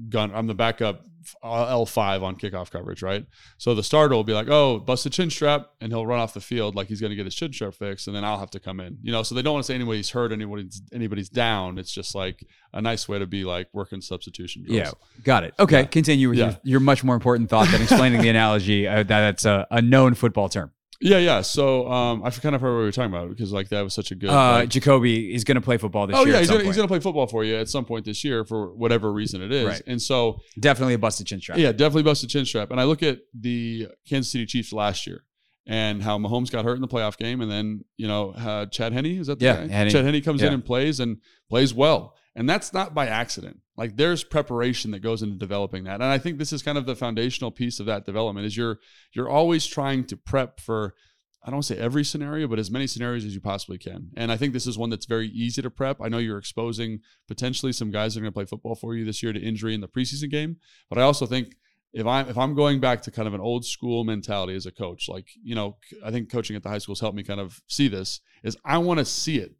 gun. 0.10 0.34
I'm 0.36 0.48
the 0.48 0.54
backup 0.54 1.06
L5 1.44 2.24
on 2.24 2.36
kickoff 2.36 2.72
coverage, 2.72 3.02
right? 3.02 3.26
So 3.58 3.76
the 3.76 3.84
starter 3.84 4.16
will 4.16 4.24
be 4.24 4.34
like, 4.34 4.48
oh, 4.50 4.80
bust 4.80 5.06
busted 5.06 5.14
chin 5.14 5.30
strap, 5.30 5.70
and 5.82 5.92
he'll 5.92 6.06
run 6.06 6.20
off 6.20 6.34
the 6.34 6.42
field 6.42 6.76
like 6.76 6.88
he's 6.88 7.02
going 7.02 7.10
to 7.10 7.16
get 7.16 7.26
his 7.26 7.36
chin 7.36 7.54
strap 7.54 7.74
fixed, 7.74 8.08
and 8.08 8.16
then 8.16 8.24
I'll 8.24 8.40
have 8.40 8.50
to 8.52 8.60
come 8.60 8.80
in. 8.80 8.98
You 9.02 9.12
know, 9.12 9.24
so 9.24 9.36
they 9.36 9.42
don't 9.42 9.54
want 9.54 9.66
to 9.66 9.68
say 9.68 9.76
anybody's 9.76 10.10
hurt, 10.10 10.32
anybody's 10.32 10.82
anybody's 10.94 11.30
down. 11.30 11.78
It's 11.78 11.92
just 11.92 12.16
like 12.16 12.46
a 12.74 12.82
nice 12.82 13.08
way 13.08 13.20
to 13.20 13.28
be 13.28 13.44
like 13.44 13.68
working 13.74 14.02
substitution 14.02 14.64
drills. 14.64 14.78
Yeah, 14.78 15.24
got 15.24 15.44
it. 15.44 15.54
Okay, 15.60 15.82
yeah. 15.82 15.86
continue 15.86 16.30
with 16.30 16.38
yeah. 16.38 16.46
your, 16.46 16.60
your, 16.64 16.80
much 16.80 17.04
more 17.04 17.16
important 17.16 17.50
thought 17.50 17.68
than 17.70 17.82
explaining 17.82 18.22
the 18.22 18.30
analogy. 18.30 18.88
Uh, 18.88 18.98
that 18.98 19.08
that's 19.08 19.46
a, 19.46 19.68
a 19.72 19.82
known 19.82 20.14
football 20.14 20.50
term. 20.50 20.72
Yeah, 21.02 21.18
yeah. 21.18 21.42
So 21.42 21.92
um, 21.92 22.24
I 22.24 22.30
kind 22.30 22.56
of 22.56 22.62
heard 22.62 22.72
what 22.72 22.80
we 22.80 22.84
were 22.86 22.92
talking 22.92 23.14
about 23.14 23.30
because 23.30 23.52
like 23.52 23.70
that 23.70 23.82
was 23.82 23.94
such 23.94 24.12
a 24.12 24.16
good. 24.16 24.30
Uh, 24.30 24.52
like, 24.60 24.70
Jacoby 24.70 25.34
is 25.34 25.44
going 25.44 25.56
to 25.56 25.62
play 25.62 25.78
football 25.78 26.08
this 26.08 26.16
oh, 26.16 26.26
year. 26.26 26.30
Oh 26.30 26.32
yeah, 26.34 26.40
he's 26.40 26.50
gonna, 26.50 26.64
he's 26.64 26.76
gonna, 26.76 26.88
play 26.88 27.00
football 27.00 27.28
for 27.28 27.44
you 27.44 27.56
at 27.56 27.70
some 27.70 27.86
point 27.86 28.06
this 28.06 28.24
year 28.24 28.46
for 28.46 28.74
whatever 28.74 29.12
reason 29.12 29.42
it 29.42 29.52
is. 29.52 29.66
Right. 29.66 29.82
And 29.88 30.02
so 30.02 30.40
definitely 30.60 30.94
a 30.94 31.00
busted 31.00 31.28
chin 31.28 31.42
strap. 31.42 31.58
Yeah, 31.58 31.72
definitely 31.72 32.04
busted 32.04 32.30
chin 32.30 32.46
strap. 32.46 32.72
And 32.72 32.80
I 32.80 32.86
look 32.86 33.04
at 33.04 33.20
the 33.34 33.88
Kansas 34.08 34.32
City 34.32 34.46
Chiefs 34.46 34.72
last 34.72 35.06
year 35.06 35.24
and 35.68 36.02
how 36.02 36.18
Mahomes 36.18 36.52
got 36.52 36.66
hurt 36.66 36.76
in 36.76 36.82
the 36.82 36.88
playoff 36.88 37.18
game, 37.18 37.42
and 37.42 37.52
then 37.52 37.84
you 37.98 38.08
know 38.08 38.32
uh, 38.32 38.66
Chad 38.68 38.94
Henne 38.94 39.06
is 39.06 39.28
that 39.28 39.40
the 39.40 39.46
yeah, 39.46 39.68
guy? 39.68 39.90
Chad 39.90 40.06
Henne 40.06 40.22
comes 40.22 40.42
yeah. 40.42 40.48
in 40.48 40.54
and 40.54 40.66
plays 40.66 41.00
and 41.00 41.18
plays 41.50 41.74
well, 41.74 42.16
and 42.36 42.50
that's 42.50 42.74
not 42.74 42.94
by 42.94 43.08
accident. 43.08 43.60
Like 43.78 43.98
there's 43.98 44.24
preparation 44.24 44.92
that 44.92 45.00
goes 45.00 45.22
into 45.22 45.36
developing 45.36 45.84
that, 45.84 45.96
and 45.96 46.06
I 46.06 46.18
think 46.18 46.38
this 46.38 46.54
is 46.54 46.64
kind 46.64 46.78
of 46.78 46.86
the 46.86 46.96
foundational 46.96 47.52
piece 47.52 47.80
of 47.80 47.86
that 47.88 48.06
development. 48.06 48.46
Is 48.46 48.56
you're 48.56 48.80
you're 49.12 49.30
always 49.30 49.66
trying 49.66 50.06
to 50.06 50.18
prep 50.18 50.60
for 50.60 50.94
I 51.44 51.52
don't 51.52 51.64
say 51.64 51.78
every 51.78 52.04
scenario, 52.04 52.48
but 52.48 52.58
as 52.58 52.72
many 52.72 52.88
scenarios 52.88 53.24
as 53.24 53.36
you 53.36 53.42
possibly 53.42 53.78
can. 53.78 54.10
And 54.18 54.32
I 54.32 54.38
think 54.38 54.54
this 54.54 54.66
is 54.66 54.80
one 54.80 54.90
that's 54.90 55.06
very 55.06 55.28
easy 55.28 55.62
to 55.62 55.70
prep. 55.70 56.02
I 56.02 56.10
know 56.10 56.18
you're 56.18 56.40
exposing 56.40 57.02
potentially 57.28 57.72
some 57.72 57.92
guys 57.92 58.14
that 58.14 58.20
are 58.20 58.24
going 58.24 58.32
to 58.32 58.36
play 58.36 58.46
football 58.46 58.74
for 58.74 58.96
you 58.96 59.06
this 59.06 59.22
year 59.22 59.32
to 59.32 59.40
injury 59.40 59.76
in 59.76 59.82
the 59.82 59.88
preseason 59.88 60.32
game, 60.32 60.58
but 60.90 60.98
I 60.98 61.04
also 61.04 61.28
think 61.28 61.56
if 61.94 62.06
I'm 62.06 62.28
if 62.30 62.38
I'm 62.38 62.56
going 62.56 62.80
back 62.80 63.02
to 63.04 63.12
kind 63.12 63.28
of 63.28 63.34
an 63.34 63.42
old 63.42 63.66
school 63.66 64.04
mentality 64.04 64.56
as 64.56 64.66
a 64.66 64.72
coach, 64.72 65.08
like 65.08 65.30
you 65.44 65.54
know, 65.54 65.78
I 66.04 66.12
think 66.12 66.32
coaching 66.32 66.56
at 66.56 66.64
the 66.64 66.70
high 66.70 66.80
schools 66.80 67.00
helped 67.00 67.16
me 67.16 67.24
kind 67.24 67.40
of 67.40 67.62
see 67.68 67.88
this. 67.88 68.22
Is 68.44 68.58
I 68.66 68.80
want 68.80 69.00
to 69.00 69.06
see 69.06 69.38
it 69.38 69.56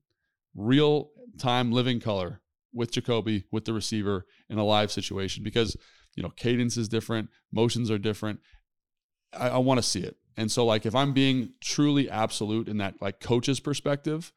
real 0.56 1.12
time, 1.38 1.72
living 1.72 2.00
color 2.00 2.42
with 2.76 2.92
Jacoby, 2.92 3.46
with 3.52 3.66
the 3.66 3.74
receiver 3.74 4.26
in 4.50 4.58
a 4.58 4.64
live 4.64 4.92
situation 4.92 5.44
because 5.44 5.76
you 6.16 6.22
know 6.22 6.30
cadence 6.30 6.78
is 6.78 6.88
different, 6.88 7.30
motions 7.52 7.90
are 7.90 7.98
different. 7.98 8.40
I, 9.34 9.50
I 9.50 9.58
want 9.58 9.80
to 9.80 9.84
see 9.84 10.02
it, 10.02 10.18
and 10.38 10.52
so 10.52 10.66
like 10.66 10.86
if 10.86 10.94
I'm 10.94 11.14
being 11.14 11.54
truly 11.62 12.10
absolute 12.10 12.68
in 12.68 12.78
that 12.78 13.02
like 13.02 13.20
coach's 13.20 13.60
perspective, 13.60 14.32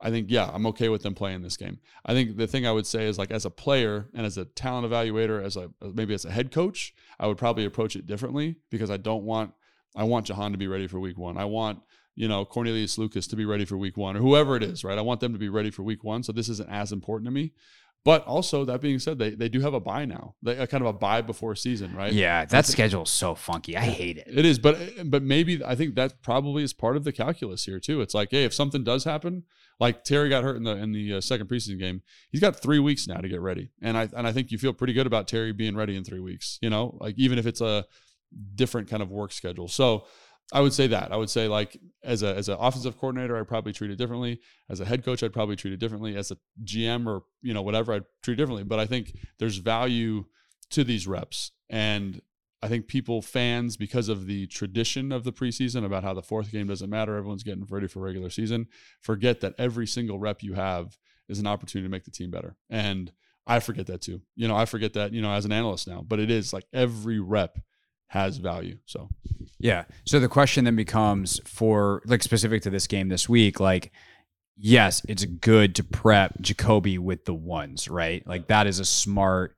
I 0.00 0.10
think, 0.10 0.26
yeah, 0.30 0.50
I'm 0.52 0.66
okay 0.66 0.88
with 0.88 1.02
them 1.02 1.14
playing 1.14 1.42
this 1.42 1.56
game. 1.56 1.78
I 2.04 2.12
think 2.12 2.36
the 2.36 2.46
thing 2.46 2.66
I 2.66 2.72
would 2.72 2.86
say 2.86 3.06
is 3.06 3.18
like 3.18 3.30
as 3.30 3.44
a 3.44 3.50
player 3.50 4.08
and 4.12 4.26
as 4.26 4.36
a 4.36 4.44
talent 4.44 4.90
evaluator, 4.90 5.42
as 5.42 5.56
a 5.56 5.70
maybe 5.80 6.12
as 6.12 6.24
a 6.24 6.30
head 6.30 6.52
coach, 6.52 6.92
I 7.18 7.26
would 7.26 7.38
probably 7.38 7.64
approach 7.64 7.96
it 7.96 8.06
differently 8.06 8.56
because 8.70 8.90
I 8.90 8.96
don't 8.96 9.24
want 9.24 9.52
I 9.96 10.04
want 10.04 10.26
Jahan 10.26 10.52
to 10.52 10.58
be 10.58 10.66
ready 10.66 10.88
for 10.88 10.98
week 10.98 11.16
one. 11.16 11.38
I 11.38 11.44
want, 11.44 11.80
you 12.16 12.28
know, 12.28 12.44
Cornelius 12.44 12.98
Lucas 12.98 13.26
to 13.28 13.36
be 13.36 13.44
ready 13.44 13.64
for 13.64 13.78
week 13.78 13.96
one 13.96 14.16
or 14.16 14.20
whoever 14.20 14.56
it 14.56 14.62
is, 14.62 14.84
right? 14.84 14.98
I 14.98 15.02
want 15.02 15.20
them 15.20 15.32
to 15.32 15.38
be 15.38 15.48
ready 15.48 15.70
for 15.70 15.82
week 15.82 16.02
one. 16.02 16.22
So 16.22 16.32
this 16.32 16.48
isn't 16.48 16.68
as 16.68 16.92
important 16.92 17.26
to 17.28 17.30
me. 17.32 17.52
But 18.04 18.26
also, 18.26 18.66
that 18.66 18.82
being 18.82 18.98
said, 18.98 19.18
they, 19.18 19.30
they 19.30 19.48
do 19.48 19.60
have 19.60 19.72
a 19.72 19.80
bye 19.80 20.04
now, 20.04 20.34
they, 20.42 20.58
a 20.58 20.66
kind 20.66 20.82
of 20.82 20.88
a 20.88 20.92
bye 20.92 21.22
before 21.22 21.54
season, 21.54 21.96
right? 21.96 22.12
Yeah, 22.12 22.44
that 22.44 22.66
schedule 22.66 23.04
is 23.04 23.10
so 23.10 23.34
funky. 23.34 23.78
I 23.78 23.80
hate 23.80 24.18
it. 24.18 24.26
It 24.28 24.44
is, 24.44 24.58
but 24.58 24.78
but 25.06 25.22
maybe 25.22 25.64
I 25.64 25.74
think 25.74 25.94
that 25.94 26.20
probably 26.22 26.62
is 26.62 26.74
part 26.74 26.96
of 26.96 27.04
the 27.04 27.12
calculus 27.12 27.64
here 27.64 27.80
too. 27.80 28.02
It's 28.02 28.12
like, 28.12 28.28
hey, 28.30 28.44
if 28.44 28.52
something 28.52 28.84
does 28.84 29.04
happen, 29.04 29.44
like 29.80 30.04
Terry 30.04 30.28
got 30.28 30.44
hurt 30.44 30.56
in 30.56 30.64
the 30.64 30.76
in 30.76 30.92
the 30.92 31.14
uh, 31.14 31.20
second 31.22 31.48
preseason 31.48 31.78
game, 31.78 32.02
he's 32.30 32.42
got 32.42 32.56
three 32.56 32.78
weeks 32.78 33.08
now 33.08 33.16
to 33.16 33.28
get 33.28 33.40
ready, 33.40 33.70
and 33.80 33.96
I 33.96 34.10
and 34.14 34.26
I 34.26 34.32
think 34.32 34.52
you 34.52 34.58
feel 34.58 34.74
pretty 34.74 34.92
good 34.92 35.06
about 35.06 35.26
Terry 35.26 35.52
being 35.52 35.74
ready 35.74 35.96
in 35.96 36.04
three 36.04 36.20
weeks. 36.20 36.58
You 36.60 36.68
know, 36.68 36.98
like 37.00 37.14
even 37.16 37.38
if 37.38 37.46
it's 37.46 37.62
a 37.62 37.86
different 38.54 38.90
kind 38.90 39.02
of 39.02 39.10
work 39.10 39.32
schedule. 39.32 39.68
So 39.68 40.04
I 40.52 40.60
would 40.60 40.72
say 40.72 40.86
that. 40.88 41.10
I 41.12 41.16
would 41.16 41.30
say 41.30 41.48
like 41.48 41.80
as 42.02 42.22
a 42.22 42.34
as 42.34 42.48
an 42.48 42.56
offensive 42.60 42.98
coordinator, 42.98 43.36
I'd 43.36 43.48
probably 43.48 43.72
treat 43.72 43.90
it 43.90 43.96
differently. 43.96 44.40
As 44.68 44.80
a 44.80 44.84
head 44.84 45.04
coach, 45.04 45.22
I'd 45.22 45.32
probably 45.32 45.56
treat 45.56 45.72
it 45.72 45.80
differently. 45.80 46.16
As 46.16 46.30
a 46.30 46.36
GM 46.64 47.06
or 47.06 47.22
you 47.42 47.54
know 47.54 47.62
whatever, 47.62 47.92
I'd 47.92 48.04
treat 48.22 48.34
it 48.34 48.36
differently. 48.36 48.64
But 48.64 48.78
I 48.78 48.86
think 48.86 49.16
there's 49.38 49.56
value 49.56 50.26
to 50.70 50.84
these 50.84 51.06
reps, 51.06 51.52
and 51.70 52.20
I 52.62 52.68
think 52.68 52.88
people 52.88 53.22
fans 53.22 53.76
because 53.76 54.08
of 54.08 54.26
the 54.26 54.46
tradition 54.46 55.12
of 55.12 55.24
the 55.24 55.32
preseason 55.32 55.84
about 55.84 56.04
how 56.04 56.14
the 56.14 56.22
fourth 56.22 56.50
game 56.50 56.66
doesn't 56.66 56.90
matter, 56.90 57.16
everyone's 57.16 57.42
getting 57.42 57.66
ready 57.68 57.88
for 57.88 58.00
regular 58.00 58.30
season. 58.30 58.68
Forget 59.00 59.40
that 59.40 59.54
every 59.58 59.86
single 59.86 60.18
rep 60.18 60.42
you 60.42 60.54
have 60.54 60.98
is 61.28 61.38
an 61.38 61.46
opportunity 61.46 61.88
to 61.88 61.90
make 61.90 62.04
the 62.04 62.10
team 62.10 62.30
better, 62.30 62.56
and 62.68 63.12
I 63.46 63.60
forget 63.60 63.86
that 63.86 64.02
too. 64.02 64.20
You 64.36 64.48
know, 64.48 64.56
I 64.56 64.66
forget 64.66 64.92
that 64.92 65.12
you 65.14 65.22
know 65.22 65.32
as 65.32 65.46
an 65.46 65.52
analyst 65.52 65.88
now, 65.88 66.04
but 66.06 66.20
it 66.20 66.30
is 66.30 66.52
like 66.52 66.66
every 66.72 67.18
rep 67.18 67.58
has 68.08 68.38
value. 68.38 68.78
So, 68.86 69.08
yeah. 69.58 69.84
So 70.04 70.20
the 70.20 70.28
question 70.28 70.64
then 70.64 70.76
becomes 70.76 71.40
for 71.44 72.02
like 72.06 72.22
specific 72.22 72.62
to 72.62 72.70
this 72.70 72.86
game 72.86 73.08
this 73.08 73.28
week, 73.28 73.60
like, 73.60 73.92
yes, 74.56 75.02
it's 75.08 75.24
good 75.24 75.74
to 75.76 75.84
prep 75.84 76.40
Jacoby 76.40 76.98
with 76.98 77.24
the 77.24 77.34
ones, 77.34 77.88
right? 77.88 78.26
Like 78.26 78.46
that 78.48 78.66
is 78.66 78.78
a 78.78 78.84
smart, 78.84 79.56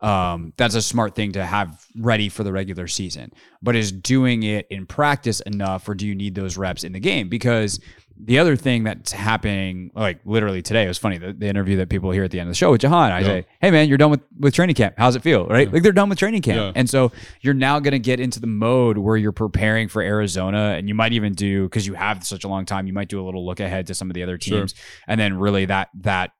um, 0.00 0.52
that's 0.56 0.74
a 0.74 0.80
smart 0.80 1.14
thing 1.14 1.32
to 1.32 1.44
have 1.44 1.84
ready 1.96 2.28
for 2.28 2.44
the 2.44 2.52
regular 2.52 2.86
season. 2.86 3.32
But 3.60 3.76
is 3.76 3.92
doing 3.92 4.44
it 4.44 4.66
in 4.70 4.86
practice 4.86 5.40
enough, 5.40 5.88
or 5.88 5.94
do 5.94 6.06
you 6.06 6.14
need 6.14 6.34
those 6.34 6.56
reps 6.56 6.84
in 6.84 6.92
the 6.92 7.00
game? 7.00 7.28
Because 7.28 7.80
the 8.20 8.38
other 8.38 8.56
thing 8.56 8.84
that's 8.84 9.12
happening, 9.12 9.90
like 9.94 10.20
literally 10.24 10.60
today, 10.60 10.84
it 10.84 10.88
was 10.88 10.98
funny 10.98 11.18
the, 11.18 11.32
the 11.32 11.46
interview 11.46 11.76
that 11.76 11.88
people 11.88 12.10
hear 12.10 12.24
at 12.24 12.30
the 12.30 12.40
end 12.40 12.48
of 12.48 12.52
the 12.52 12.56
show 12.56 12.70
with 12.72 12.80
Jahan. 12.80 13.12
I 13.12 13.20
yeah. 13.20 13.26
say, 13.26 13.46
"Hey 13.60 13.70
man, 13.70 13.88
you're 13.88 13.98
done 13.98 14.10
with 14.10 14.20
with 14.38 14.54
training 14.54 14.74
camp. 14.74 14.94
How's 14.98 15.16
it 15.16 15.22
feel?" 15.22 15.46
Right? 15.46 15.68
Yeah. 15.68 15.74
Like 15.74 15.82
they're 15.82 15.92
done 15.92 16.08
with 16.08 16.18
training 16.18 16.42
camp, 16.42 16.58
yeah. 16.58 16.72
and 16.74 16.90
so 16.90 17.12
you're 17.40 17.54
now 17.54 17.78
going 17.80 17.92
to 17.92 17.98
get 17.98 18.20
into 18.20 18.40
the 18.40 18.46
mode 18.46 18.98
where 18.98 19.16
you're 19.16 19.32
preparing 19.32 19.88
for 19.88 20.02
Arizona, 20.02 20.74
and 20.76 20.88
you 20.88 20.94
might 20.94 21.12
even 21.12 21.32
do 21.32 21.64
because 21.64 21.86
you 21.86 21.94
have 21.94 22.26
such 22.26 22.44
a 22.44 22.48
long 22.48 22.64
time. 22.64 22.86
You 22.86 22.92
might 22.92 23.08
do 23.08 23.20
a 23.20 23.24
little 23.24 23.46
look 23.46 23.60
ahead 23.60 23.86
to 23.86 23.94
some 23.94 24.10
of 24.10 24.14
the 24.14 24.22
other 24.22 24.36
teams, 24.36 24.74
sure. 24.74 25.04
and 25.06 25.20
then 25.20 25.38
really 25.38 25.66
that 25.66 25.88
that 26.00 26.32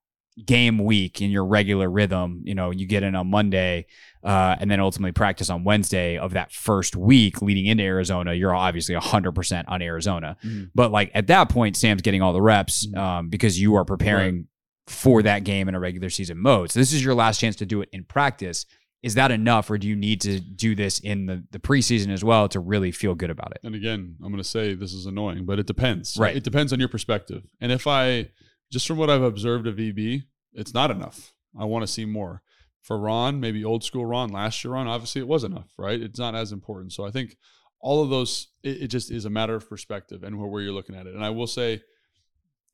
game 0.44 0.78
week 0.78 1.20
in 1.20 1.30
your 1.30 1.44
regular 1.44 1.90
rhythm. 1.90 2.42
You 2.44 2.54
know, 2.54 2.70
you 2.70 2.86
get 2.86 3.02
in 3.02 3.14
on 3.14 3.28
Monday 3.28 3.86
uh, 4.22 4.56
and 4.58 4.70
then 4.70 4.80
ultimately 4.80 5.12
practice 5.12 5.48
on 5.50 5.64
Wednesday 5.64 6.18
of 6.18 6.32
that 6.32 6.52
first 6.52 6.96
week 6.96 7.40
leading 7.40 7.66
into 7.66 7.84
Arizona, 7.84 8.34
you're 8.34 8.54
obviously 8.54 8.94
100% 8.94 9.64
on 9.68 9.82
Arizona. 9.82 10.36
Mm-hmm. 10.44 10.64
But 10.74 10.90
like 10.90 11.10
at 11.14 11.28
that 11.28 11.48
point, 11.48 11.76
Sam's 11.76 12.02
getting 12.02 12.22
all 12.22 12.32
the 12.32 12.42
reps 12.42 12.86
mm-hmm. 12.86 12.98
um, 12.98 13.28
because 13.28 13.60
you 13.60 13.76
are 13.76 13.84
preparing 13.84 14.36
right. 14.36 14.44
for 14.86 15.22
that 15.22 15.44
game 15.44 15.68
in 15.68 15.74
a 15.74 15.80
regular 15.80 16.10
season 16.10 16.38
mode. 16.38 16.70
So 16.70 16.80
this 16.80 16.92
is 16.92 17.04
your 17.04 17.14
last 17.14 17.40
chance 17.40 17.56
to 17.56 17.66
do 17.66 17.80
it 17.80 17.88
in 17.92 18.04
practice. 18.04 18.66
Is 19.00 19.14
that 19.14 19.30
enough, 19.30 19.70
or 19.70 19.78
do 19.78 19.86
you 19.86 19.94
need 19.94 20.20
to 20.22 20.40
do 20.40 20.74
this 20.74 20.98
in 20.98 21.26
the, 21.26 21.44
the 21.52 21.60
preseason 21.60 22.12
as 22.12 22.24
well 22.24 22.48
to 22.48 22.58
really 22.58 22.90
feel 22.90 23.14
good 23.14 23.30
about 23.30 23.52
it? 23.52 23.60
And 23.62 23.76
again, 23.76 24.16
I'm 24.20 24.32
going 24.32 24.42
to 24.42 24.48
say 24.48 24.74
this 24.74 24.92
is 24.92 25.06
annoying, 25.06 25.46
but 25.46 25.60
it 25.60 25.68
depends. 25.68 26.16
Right. 26.18 26.34
It 26.34 26.42
depends 26.42 26.72
on 26.72 26.80
your 26.80 26.88
perspective. 26.88 27.44
And 27.60 27.70
if 27.70 27.86
I, 27.86 28.30
just 28.72 28.88
from 28.88 28.98
what 28.98 29.08
I've 29.08 29.22
observed 29.22 29.68
of 29.68 29.78
EB, 29.78 30.22
it's 30.52 30.74
not 30.74 30.90
enough. 30.90 31.32
I 31.58 31.64
want 31.64 31.82
to 31.82 31.92
see 31.92 32.04
more 32.04 32.42
for 32.80 32.98
Ron, 32.98 33.40
maybe 33.40 33.64
old 33.64 33.84
school 33.84 34.06
Ron, 34.06 34.30
last 34.30 34.62
year 34.64 34.72
Ron, 34.72 34.88
obviously 34.88 35.20
it 35.20 35.28
was 35.28 35.44
enough, 35.44 35.72
right? 35.76 36.00
It's 36.00 36.18
not 36.18 36.34
as 36.34 36.52
important. 36.52 36.92
So 36.92 37.04
I 37.04 37.10
think 37.10 37.36
all 37.80 38.02
of 38.02 38.10
those, 38.10 38.48
it, 38.62 38.82
it 38.82 38.86
just 38.88 39.10
is 39.10 39.24
a 39.24 39.30
matter 39.30 39.54
of 39.54 39.68
perspective 39.68 40.22
and 40.22 40.38
where, 40.38 40.48
where 40.48 40.62
you're 40.62 40.72
looking 40.72 40.96
at 40.96 41.06
it. 41.06 41.14
And 41.14 41.24
I 41.24 41.30
will 41.30 41.46
say, 41.46 41.82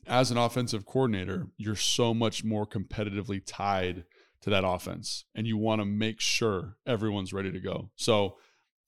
as 0.07 0.31
an 0.31 0.37
offensive 0.37 0.85
coordinator, 0.85 1.49
you're 1.57 1.77
so 1.77 2.13
much 2.13 2.45
more 2.45 2.67
competitively 2.67 3.43
tied 3.45 4.05
to 4.43 4.51
that 4.51 4.65
offense, 4.65 5.25
and 5.35 5.47
you 5.47 5.57
want 5.57 5.81
to 5.81 5.87
make 5.87 6.21
sure 6.21 6.77
everyone's 6.87 7.33
ready 7.33 7.51
to 7.51 7.61
go. 7.61 7.91
So 7.97 8.37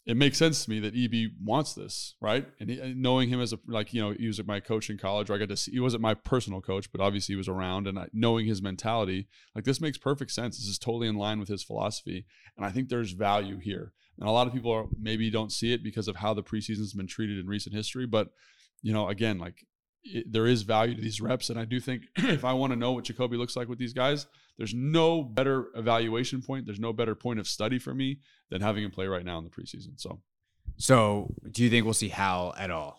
it 0.07 0.17
makes 0.17 0.39
sense 0.39 0.65
to 0.65 0.71
me 0.71 0.79
that 0.81 0.95
EB 0.97 1.33
wants 1.43 1.75
this, 1.75 2.15
right? 2.21 2.47
And, 2.61 2.71
he, 2.71 2.79
and, 2.79 3.03
knowing 3.03 3.29
him 3.29 3.41
as 3.41 3.53
a 3.53 3.59
like 3.67 3.93
you 3.93 4.01
know 4.01 4.13
he 4.13 4.29
was 4.29 4.43
my 4.47 4.61
coach 4.61 4.89
in 4.89 4.99
college, 4.99 5.29
where 5.29 5.37
I 5.37 5.41
got 5.41 5.49
to 5.49 5.57
see 5.57 5.73
he 5.73 5.81
wasn't 5.81 6.03
my 6.03 6.15
personal 6.15 6.61
coach, 6.61 6.91
but 6.93 7.01
obviously 7.01 7.33
he 7.33 7.37
was 7.37 7.49
around, 7.49 7.89
and 7.89 7.99
I, 7.99 8.07
knowing 8.13 8.47
his 8.47 8.63
mentality, 8.63 9.27
like 9.55 9.65
this 9.65 9.81
makes 9.81 9.99
perfect 9.99 10.31
sense. 10.31 10.59
This 10.59 10.69
is 10.69 10.79
totally 10.79 11.09
in 11.09 11.17
line 11.17 11.41
with 11.41 11.49
his 11.49 11.65
philosophy, 11.65 12.25
and 12.57 12.65
I 12.65 12.71
think 12.71 12.89
there's 12.89 13.13
value 13.13 13.59
here. 13.59 13.93
And 14.19 14.29
a 14.29 14.33
lot 14.33 14.47
of 14.47 14.55
people 14.55 14.73
are, 14.73 14.87
maybe 14.99 15.29
don't 15.29 15.53
see 15.53 15.73
it 15.75 15.83
because 15.83 16.09
of 16.09 16.17
how 16.17 16.33
the 16.33 16.43
preseason's 16.43 16.95
been 16.95 17.07
treated 17.07 17.39
in 17.39 17.47
recent 17.47 17.75
history, 17.75 18.07
but 18.07 18.29
you 18.83 18.93
know, 18.93 19.09
again, 19.09 19.39
like 19.39 19.67
it, 20.05 20.33
there 20.33 20.47
is 20.47 20.63
value 20.63 20.95
to 20.95 21.03
these 21.03 21.21
reps, 21.21 21.51
and 21.51 21.59
I 21.59 21.65
do 21.65 21.81
think 21.81 22.03
if 22.17 22.45
I 22.45 22.53
want 22.53 22.73
to 22.73 22.79
know 22.79 22.93
what 22.93 23.05
Jacoby 23.05 23.37
looks 23.37 23.57
like 23.57 23.69
with 23.69 23.81
these 23.81 23.93
guys, 23.93 24.29
there's 24.59 24.75
no 24.75 25.23
better 25.23 25.67
evaluation 25.75 26.43
point. 26.43 26.67
There's 26.67 26.81
no 26.81 26.93
better 26.93 27.15
point 27.15 27.39
of 27.39 27.47
study 27.47 27.79
for 27.79 27.95
me 27.95 28.21
than 28.51 28.61
having 28.61 28.85
him 28.85 28.91
play 28.91 29.07
right 29.07 29.25
now 29.25 29.39
in 29.39 29.45
the 29.45 29.51
preseason. 29.51 30.01
So, 30.01 30.21
so 30.77 31.35
do 31.51 31.63
you 31.63 31.71
think 31.71 31.85
we'll 31.85 31.95
see 31.95 32.09
Howell 32.09 32.55
at 32.57 32.71
all? 32.71 32.99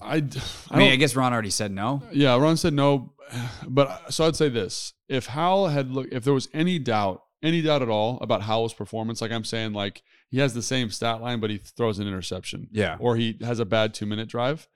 I, 0.00 0.16
I, 0.16 0.22
I 0.70 0.78
mean, 0.78 0.92
I 0.92 0.96
guess 0.96 1.14
Ron 1.16 1.32
already 1.32 1.50
said 1.50 1.70
no. 1.70 2.02
Yeah, 2.12 2.36
Ron 2.36 2.56
said 2.56 2.72
no, 2.72 3.14
but 3.68 4.12
so 4.12 4.26
I'd 4.26 4.36
say 4.36 4.48
this: 4.48 4.94
if 5.08 5.26
Howell 5.26 5.68
had 5.68 5.90
look, 5.90 6.08
if 6.10 6.24
there 6.24 6.34
was 6.34 6.48
any 6.52 6.78
doubt, 6.78 7.22
any 7.42 7.62
doubt 7.62 7.82
at 7.82 7.88
all 7.88 8.18
about 8.20 8.42
Howell's 8.42 8.74
performance, 8.74 9.20
like 9.20 9.32
I'm 9.32 9.44
saying, 9.44 9.72
like 9.72 10.02
he 10.30 10.38
has 10.38 10.54
the 10.54 10.62
same 10.62 10.90
stat 10.90 11.20
line, 11.20 11.40
but 11.40 11.50
he 11.50 11.58
throws 11.58 11.98
an 11.98 12.08
interception, 12.08 12.68
yeah, 12.72 12.96
or 12.98 13.16
he 13.16 13.36
has 13.42 13.60
a 13.60 13.64
bad 13.64 13.94
two 13.94 14.06
minute 14.06 14.28
drive, 14.28 14.68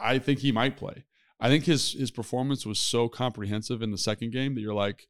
I 0.00 0.18
think 0.18 0.40
he 0.40 0.52
might 0.52 0.76
play. 0.76 1.04
I 1.40 1.48
think 1.48 1.64
his 1.64 1.92
his 1.92 2.10
performance 2.10 2.66
was 2.66 2.78
so 2.78 3.08
comprehensive 3.08 3.82
in 3.82 3.90
the 3.90 3.98
second 3.98 4.32
game 4.32 4.54
that 4.54 4.60
you're 4.60 4.74
like, 4.74 5.08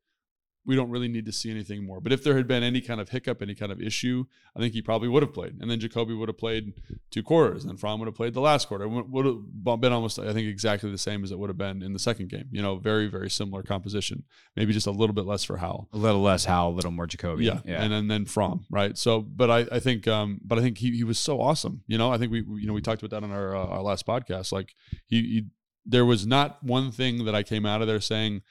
we 0.66 0.76
don't 0.76 0.90
really 0.90 1.08
need 1.08 1.24
to 1.26 1.32
see 1.32 1.50
anything 1.50 1.86
more. 1.86 2.00
But 2.00 2.12
if 2.12 2.22
there 2.22 2.36
had 2.36 2.46
been 2.46 2.62
any 2.62 2.80
kind 2.80 3.00
of 3.00 3.08
hiccup, 3.08 3.40
any 3.40 3.54
kind 3.54 3.72
of 3.72 3.80
issue, 3.80 4.24
I 4.54 4.60
think 4.60 4.74
he 4.74 4.82
probably 4.82 5.08
would 5.08 5.22
have 5.22 5.32
played. 5.32 5.56
And 5.58 5.70
then 5.70 5.80
Jacoby 5.80 6.14
would 6.14 6.28
have 6.28 6.36
played 6.36 6.74
two 7.10 7.22
quarters, 7.22 7.64
and 7.64 7.80
Fromm 7.80 7.98
would 8.00 8.06
have 8.06 8.14
played 8.14 8.34
the 8.34 8.42
last 8.42 8.68
quarter. 8.68 8.84
It 8.84 9.08
would 9.08 9.26
have 9.26 9.80
been 9.80 9.92
almost, 9.92 10.18
I 10.18 10.32
think, 10.34 10.48
exactly 10.48 10.90
the 10.90 10.98
same 10.98 11.24
as 11.24 11.30
it 11.30 11.38
would 11.38 11.48
have 11.48 11.56
been 11.56 11.82
in 11.82 11.94
the 11.94 11.98
second 11.98 12.28
game. 12.28 12.48
You 12.50 12.60
know, 12.60 12.76
very, 12.76 13.06
very 13.06 13.30
similar 13.30 13.62
composition. 13.62 14.24
Maybe 14.54 14.72
just 14.74 14.86
a 14.86 14.90
little 14.90 15.14
bit 15.14 15.24
less 15.24 15.44
for 15.44 15.56
Howell. 15.56 15.88
A 15.94 15.96
little 15.96 16.20
less 16.20 16.44
Howell, 16.44 16.72
a 16.72 16.76
little 16.76 16.90
more 16.90 17.06
Jacoby. 17.06 17.46
Yeah. 17.46 17.60
yeah. 17.64 17.82
And, 17.82 17.92
then 17.92 18.08
then 18.08 18.26
Fromm, 18.26 18.66
right? 18.70 18.98
So, 18.98 19.22
but 19.22 19.50
I, 19.50 19.66
I 19.72 19.80
think, 19.80 20.06
um, 20.06 20.40
but 20.44 20.58
I 20.58 20.60
think 20.60 20.78
he, 20.78 20.94
he 20.94 21.04
was 21.04 21.18
so 21.18 21.40
awesome. 21.40 21.82
You 21.86 21.96
know, 21.96 22.12
I 22.12 22.18
think 22.18 22.32
we, 22.32 22.40
you 22.40 22.66
know, 22.66 22.74
we 22.74 22.82
talked 22.82 23.02
about 23.02 23.18
that 23.18 23.24
on 23.24 23.32
our, 23.32 23.56
uh, 23.56 23.66
our 23.66 23.82
last 23.82 24.06
podcast. 24.06 24.52
Like 24.52 24.74
he, 25.06 25.22
he, 25.22 25.46
there 25.86 26.04
was 26.04 26.26
not 26.26 26.62
one 26.62 26.92
thing 26.92 27.24
that 27.24 27.34
I 27.34 27.42
came 27.42 27.64
out 27.64 27.80
of 27.80 27.88
there 27.88 28.00
saying, 28.00 28.42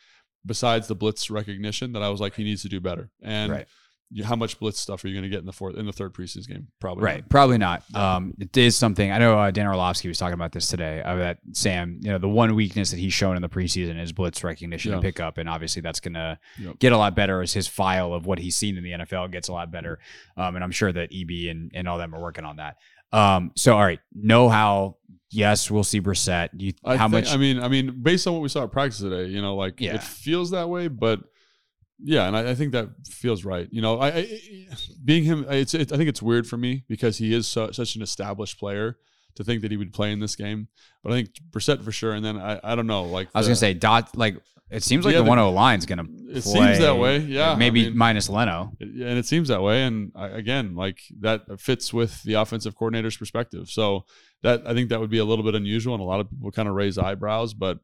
besides 0.46 0.88
the 0.88 0.96
blitz 0.96 1.30
recognition 1.30 1.94
that 1.94 2.04
I 2.04 2.10
was 2.10 2.20
like 2.20 2.36
he 2.36 2.44
needs 2.44 2.62
to 2.64 2.70
do 2.70 2.80
better. 2.80 3.10
And 3.22 3.52
right. 3.52 3.68
how 4.24 4.36
much 4.36 4.60
blitz 4.60 4.80
stuff 4.80 5.04
are 5.04 5.08
you 5.08 5.14
going 5.14 5.24
to 5.24 5.30
get 5.30 5.40
in 5.40 5.46
the 5.46 5.54
fourth 5.54 5.76
in 5.76 5.86
the 5.86 5.92
third 5.92 6.14
preseason 6.14 6.48
game? 6.48 6.68
Probably 6.80 7.04
right. 7.04 7.22
Not. 7.22 7.30
Probably 7.30 7.58
not. 7.58 7.84
Um, 7.94 8.34
it 8.40 8.56
is 8.58 8.76
something 8.76 9.12
I 9.12 9.18
know. 9.18 9.38
Uh, 9.38 9.52
Dan 9.52 9.68
Orlovsky 9.68 10.08
was 10.08 10.18
talking 10.18 10.34
about 10.34 10.52
this 10.52 10.68
today. 10.68 11.02
Uh, 11.02 11.16
that 11.16 11.40
Sam, 11.54 12.00
you 12.02 12.12
know, 12.12 12.18
the 12.18 12.30
one 12.30 12.56
weakness 12.56 12.92
that 12.92 12.98
he's 12.98 13.14
shown 13.14 13.36
in 13.36 13.42
the 13.42 13.50
preseason 13.50 14.02
is 14.02 14.12
blitz 14.12 14.44
recognition 14.44 14.92
yeah. 14.92 14.98
and 14.98 15.04
pickup, 15.04 15.38
and 15.38 15.50
obviously 15.50 15.82
that's 15.82 16.00
going 16.00 16.16
to 16.16 16.40
yep. 16.58 16.80
get 16.80 16.94
a 16.94 16.98
lot 16.98 17.16
better 17.16 17.42
as 17.42 17.54
his 17.54 17.68
file 17.68 18.14
of 18.14 18.26
what 18.26 18.40
he's 18.40 18.56
seen 18.56 18.78
in 18.78 18.84
the 18.84 18.92
NFL 18.92 19.32
gets 19.32 19.48
a 19.48 19.54
lot 19.54 19.72
better. 19.72 20.00
Um, 20.38 20.56
and 20.56 20.64
I'm 20.64 20.72
sure 20.72 20.92
that 20.92 21.10
EB 21.14 21.50
and 21.50 21.72
and 21.74 21.88
all 21.88 21.98
them 21.98 22.16
are 22.16 22.22
working 22.22 22.46
on 22.46 22.58
that. 22.58 22.78
Um, 23.12 23.52
so 23.56 23.74
all 23.74 23.84
right, 23.84 24.00
know 24.14 24.50
how. 24.50 24.98
Yes, 25.32 25.70
we'll 25.70 25.84
see 25.84 26.02
Brissett. 26.02 26.50
You, 26.58 26.74
I 26.84 26.98
how 26.98 27.08
think, 27.08 27.26
much? 27.26 27.34
I 27.34 27.38
mean, 27.38 27.60
I 27.60 27.68
mean, 27.68 28.02
based 28.02 28.26
on 28.26 28.34
what 28.34 28.42
we 28.42 28.50
saw 28.50 28.64
at 28.64 28.72
practice 28.72 29.00
today, 29.00 29.26
you 29.28 29.42
know, 29.42 29.56
like 29.56 29.80
yeah. 29.80 29.96
it 29.96 30.04
feels 30.04 30.52
that 30.52 30.70
way, 30.70 30.88
but 30.88 31.22
Yeah, 32.02 32.28
and 32.28 32.36
I, 32.36 32.52
I 32.52 32.56
think 32.56 32.72
that 32.72 32.90
feels 33.08 33.44
right. 33.44 33.68
You 33.72 33.82
know, 33.82 34.00
I, 34.00 34.08
I 34.10 34.40
being 35.04 35.26
him, 35.26 35.46
it's 35.50 35.74
it, 35.74 35.92
I 35.92 35.98
think 35.98 36.10
it's 36.10 36.22
weird 36.22 36.48
for 36.48 36.58
me 36.58 36.84
because 36.88 37.18
he 37.18 37.34
is 37.34 37.48
so, 37.48 37.72
such 37.72 37.96
an 37.96 38.02
established 38.02 38.58
player 38.58 38.98
to 39.36 39.44
think 39.44 39.62
that 39.62 39.72
he 39.72 39.78
would 39.78 39.94
play 39.94 40.12
in 40.12 40.20
this 40.20 40.36
game. 40.36 40.68
But 41.04 41.12
I 41.12 41.16
think 41.16 41.30
Brissett 41.52 41.84
for 41.84 41.92
sure. 41.92 42.14
And 42.14 42.24
then 42.24 42.38
I, 42.38 42.60
I 42.64 42.76
don't 42.76 42.88
know, 42.88 43.04
like 43.04 43.28
I 43.36 43.40
was 43.40 43.48
the- 43.48 43.52
gonna 43.52 43.58
say 43.58 43.74
dot 43.74 44.16
like 44.16 44.38
it 44.72 44.84
seems 44.84 45.06
like 45.06 45.14
Yeah, 45.14 45.20
the 45.22 45.30
one 45.30 45.40
O 45.40 45.52
line's 45.52 45.86
gonna. 45.86 46.04
It 46.04 46.44
play, 46.44 46.54
seems 46.54 46.80
that 46.80 46.98
way, 46.98 47.18
yeah, 47.20 47.52
I 47.52 47.56
maybe 47.56 47.86
mean- 47.90 47.98
minus 47.98 48.30
Leno. 48.30 48.72
And 48.80 49.18
it 49.18 49.26
seems 49.26 49.48
that 49.48 49.62
way. 49.62 49.84
And 49.84 50.12
again, 50.16 50.76
like 50.76 51.00
that 51.22 51.42
fits 51.60 51.92
with 51.94 52.22
the 52.24 52.36
offensive 52.36 52.76
coordinator's 52.76 53.18
perspective. 53.18 53.70
So 53.70 54.06
that 54.44 54.62
I 54.68 54.74
think 54.74 54.90
that 54.90 55.00
would 55.00 55.10
be 55.10 55.18
a 55.18 55.26
little 55.26 55.44
bit 55.44 55.56
unusual, 55.56 55.94
and 55.96 56.02
a 56.02 56.06
lot 56.06 56.20
of 56.20 56.30
people 56.30 56.52
kind 56.52 56.68
of 56.70 56.76
raise 56.76 56.98
eyebrows. 56.98 57.54
But 57.54 57.80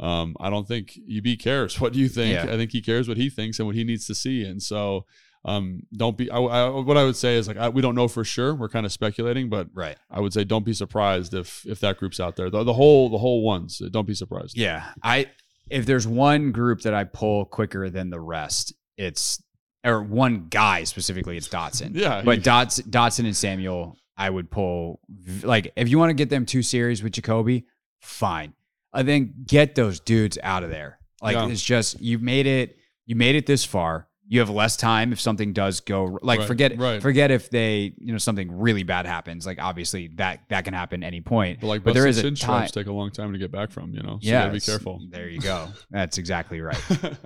um, 0.00 0.36
I 0.38 0.48
don't 0.48 0.66
think 0.68 0.96
EB 1.10 1.38
cares. 1.40 1.80
What 1.80 1.92
do 1.92 1.98
you 1.98 2.08
think? 2.08 2.34
Yeah. 2.34 2.52
I 2.54 2.56
think 2.56 2.70
he 2.70 2.80
cares 2.80 3.08
what 3.08 3.16
he 3.16 3.28
thinks 3.30 3.58
and 3.58 3.66
what 3.66 3.74
he 3.74 3.82
needs 3.82 4.06
to 4.06 4.14
see. 4.14 4.44
And 4.44 4.62
so 4.62 5.06
um, 5.44 5.82
don't 5.96 6.16
be. 6.16 6.30
I, 6.30 6.38
I, 6.38 6.68
what 6.68 6.96
I 6.96 7.02
would 7.04 7.16
say 7.16 7.36
is 7.36 7.48
like 7.48 7.56
I, 7.56 7.68
we 7.68 7.82
don't 7.82 7.94
know 7.96 8.06
for 8.06 8.22
sure. 8.24 8.54
We're 8.54 8.68
kind 8.68 8.86
of 8.86 8.92
speculating, 8.92 9.48
but 9.48 9.68
Right. 9.74 9.96
I 10.10 10.20
would 10.20 10.32
say 10.32 10.44
don't 10.44 10.64
be 10.64 10.72
surprised 10.72 11.34
if 11.34 11.64
if 11.66 11.80
that 11.80 11.96
group's 11.98 12.20
out 12.20 12.36
there. 12.36 12.48
The, 12.48 12.62
the 12.62 12.74
whole 12.74 13.08
the 13.08 13.18
whole 13.18 13.42
ones. 13.42 13.82
Don't 13.90 14.06
be 14.06 14.14
surprised. 14.14 14.56
Yeah, 14.56 14.84
I 15.02 15.26
if 15.70 15.86
there's 15.86 16.06
one 16.06 16.52
group 16.52 16.80
that 16.82 16.94
I 16.94 17.04
pull 17.04 17.44
quicker 17.44 17.90
than 17.90 18.10
the 18.10 18.20
rest, 18.20 18.74
it's 18.96 19.42
or 19.84 20.02
one 20.02 20.46
guy 20.50 20.84
specifically, 20.84 21.36
it's 21.36 21.48
Dotson. 21.48 21.90
Yeah, 21.94 22.22
but 22.24 22.38
he- 22.38 22.42
Dots, 22.42 22.80
Dotson 22.82 23.24
and 23.24 23.36
Samuel, 23.36 23.96
I 24.16 24.28
would 24.28 24.50
pull 24.50 25.00
like 25.42 25.72
if 25.76 25.88
you 25.88 25.98
want 25.98 26.10
to 26.10 26.14
get 26.14 26.30
them 26.30 26.44
two 26.46 26.62
series 26.62 27.02
with 27.02 27.12
Jacoby, 27.12 27.66
fine. 28.00 28.54
I 28.92 29.02
think 29.04 29.46
get 29.46 29.74
those 29.76 30.00
dudes 30.00 30.38
out 30.42 30.64
of 30.64 30.70
there. 30.70 30.98
Like 31.22 31.36
Yeah. 31.36 31.48
it's 31.48 31.62
just 31.62 32.00
you 32.00 32.18
made 32.18 32.46
it. 32.46 32.76
You 33.06 33.14
made 33.16 33.36
it 33.36 33.46
this 33.46 33.64
far. 33.64 34.07
You 34.30 34.40
have 34.40 34.50
less 34.50 34.76
time 34.76 35.12
if 35.12 35.20
something 35.20 35.54
does 35.54 35.80
go 35.80 36.18
like 36.22 36.40
Right, 36.40 36.46
forget 36.46 36.78
right. 36.78 37.00
forget 37.00 37.30
if 37.30 37.48
they 37.48 37.94
you 37.98 38.12
know 38.12 38.18
something 38.18 38.58
really 38.58 38.82
bad 38.82 39.06
happens. 39.06 39.46
Like 39.46 39.58
obviously 39.58 40.08
that 40.16 40.40
that 40.50 40.64
can 40.64 40.74
happen 40.74 41.02
any 41.02 41.20
point. 41.22 41.60
But 41.60 41.66
like, 41.66 41.82
but 41.82 41.94
there 41.94 42.06
is 42.06 42.18
a 42.18 42.22
shin 42.22 42.34
time. 42.34 42.66
stripes 42.66 42.72
take 42.72 42.86
a 42.88 42.92
long 42.92 43.10
time 43.10 43.32
to 43.32 43.38
get 43.38 43.50
back 43.50 43.70
from. 43.70 43.94
You 43.94 44.02
know, 44.02 44.18
so 44.20 44.28
yeah, 44.28 44.48
be 44.48 44.60
careful. 44.60 45.00
There 45.10 45.28
you 45.28 45.40
go. 45.40 45.68
That's 45.90 46.18
exactly 46.18 46.60
right. 46.60 46.76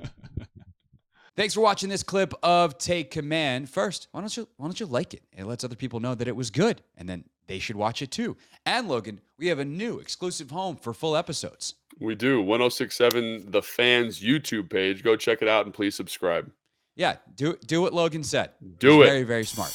Thanks 1.35 1.55
for 1.55 1.61
watching 1.63 1.89
this 1.89 2.03
clip 2.03 2.35
of 2.43 2.77
Take 2.77 3.11
Command. 3.11 3.71
First, 3.71 4.09
why 4.13 4.21
don't 4.21 4.37
you 4.37 4.47
why 4.57 4.67
don't 4.67 4.79
you 4.79 4.87
like 4.87 5.15
it? 5.15 5.23
It 5.37 5.45
lets 5.45 5.65
other 5.65 5.77
people 5.77 5.99
know 5.99 6.15
that 6.15 6.29
it 6.29 6.37
was 6.37 6.51
good, 6.51 6.83
and 6.97 7.09
then 7.09 7.25
they 7.47 7.59
should 7.59 7.77
watch 7.77 8.03
it 8.03 8.11
too. 8.11 8.37
And 8.67 8.87
Logan, 8.87 9.21
we 9.39 9.49
have 9.49 9.59
a 9.59 9.65
new 9.65 9.99
exclusive 9.99 10.51
home 10.51 10.77
for 10.77 10.93
full 10.93 11.17
episodes. 11.17 11.75
We 11.99 12.15
do. 12.15 12.41
1067 12.41 13.51
The 13.51 13.63
Fans 13.63 14.21
YouTube 14.21 14.71
page. 14.71 15.03
Go 15.03 15.17
check 15.17 15.41
it 15.43 15.49
out 15.49 15.65
and 15.65 15.75
please 15.75 15.95
subscribe. 15.95 16.51
Yeah, 16.95 17.17
do 17.35 17.57
do 17.67 17.81
what 17.81 17.93
Logan 17.95 18.25
said. 18.25 18.51
Do 18.79 19.01
He's 19.01 19.07
it. 19.07 19.11
Very 19.11 19.23
very 19.25 19.45
smart. 19.45 19.71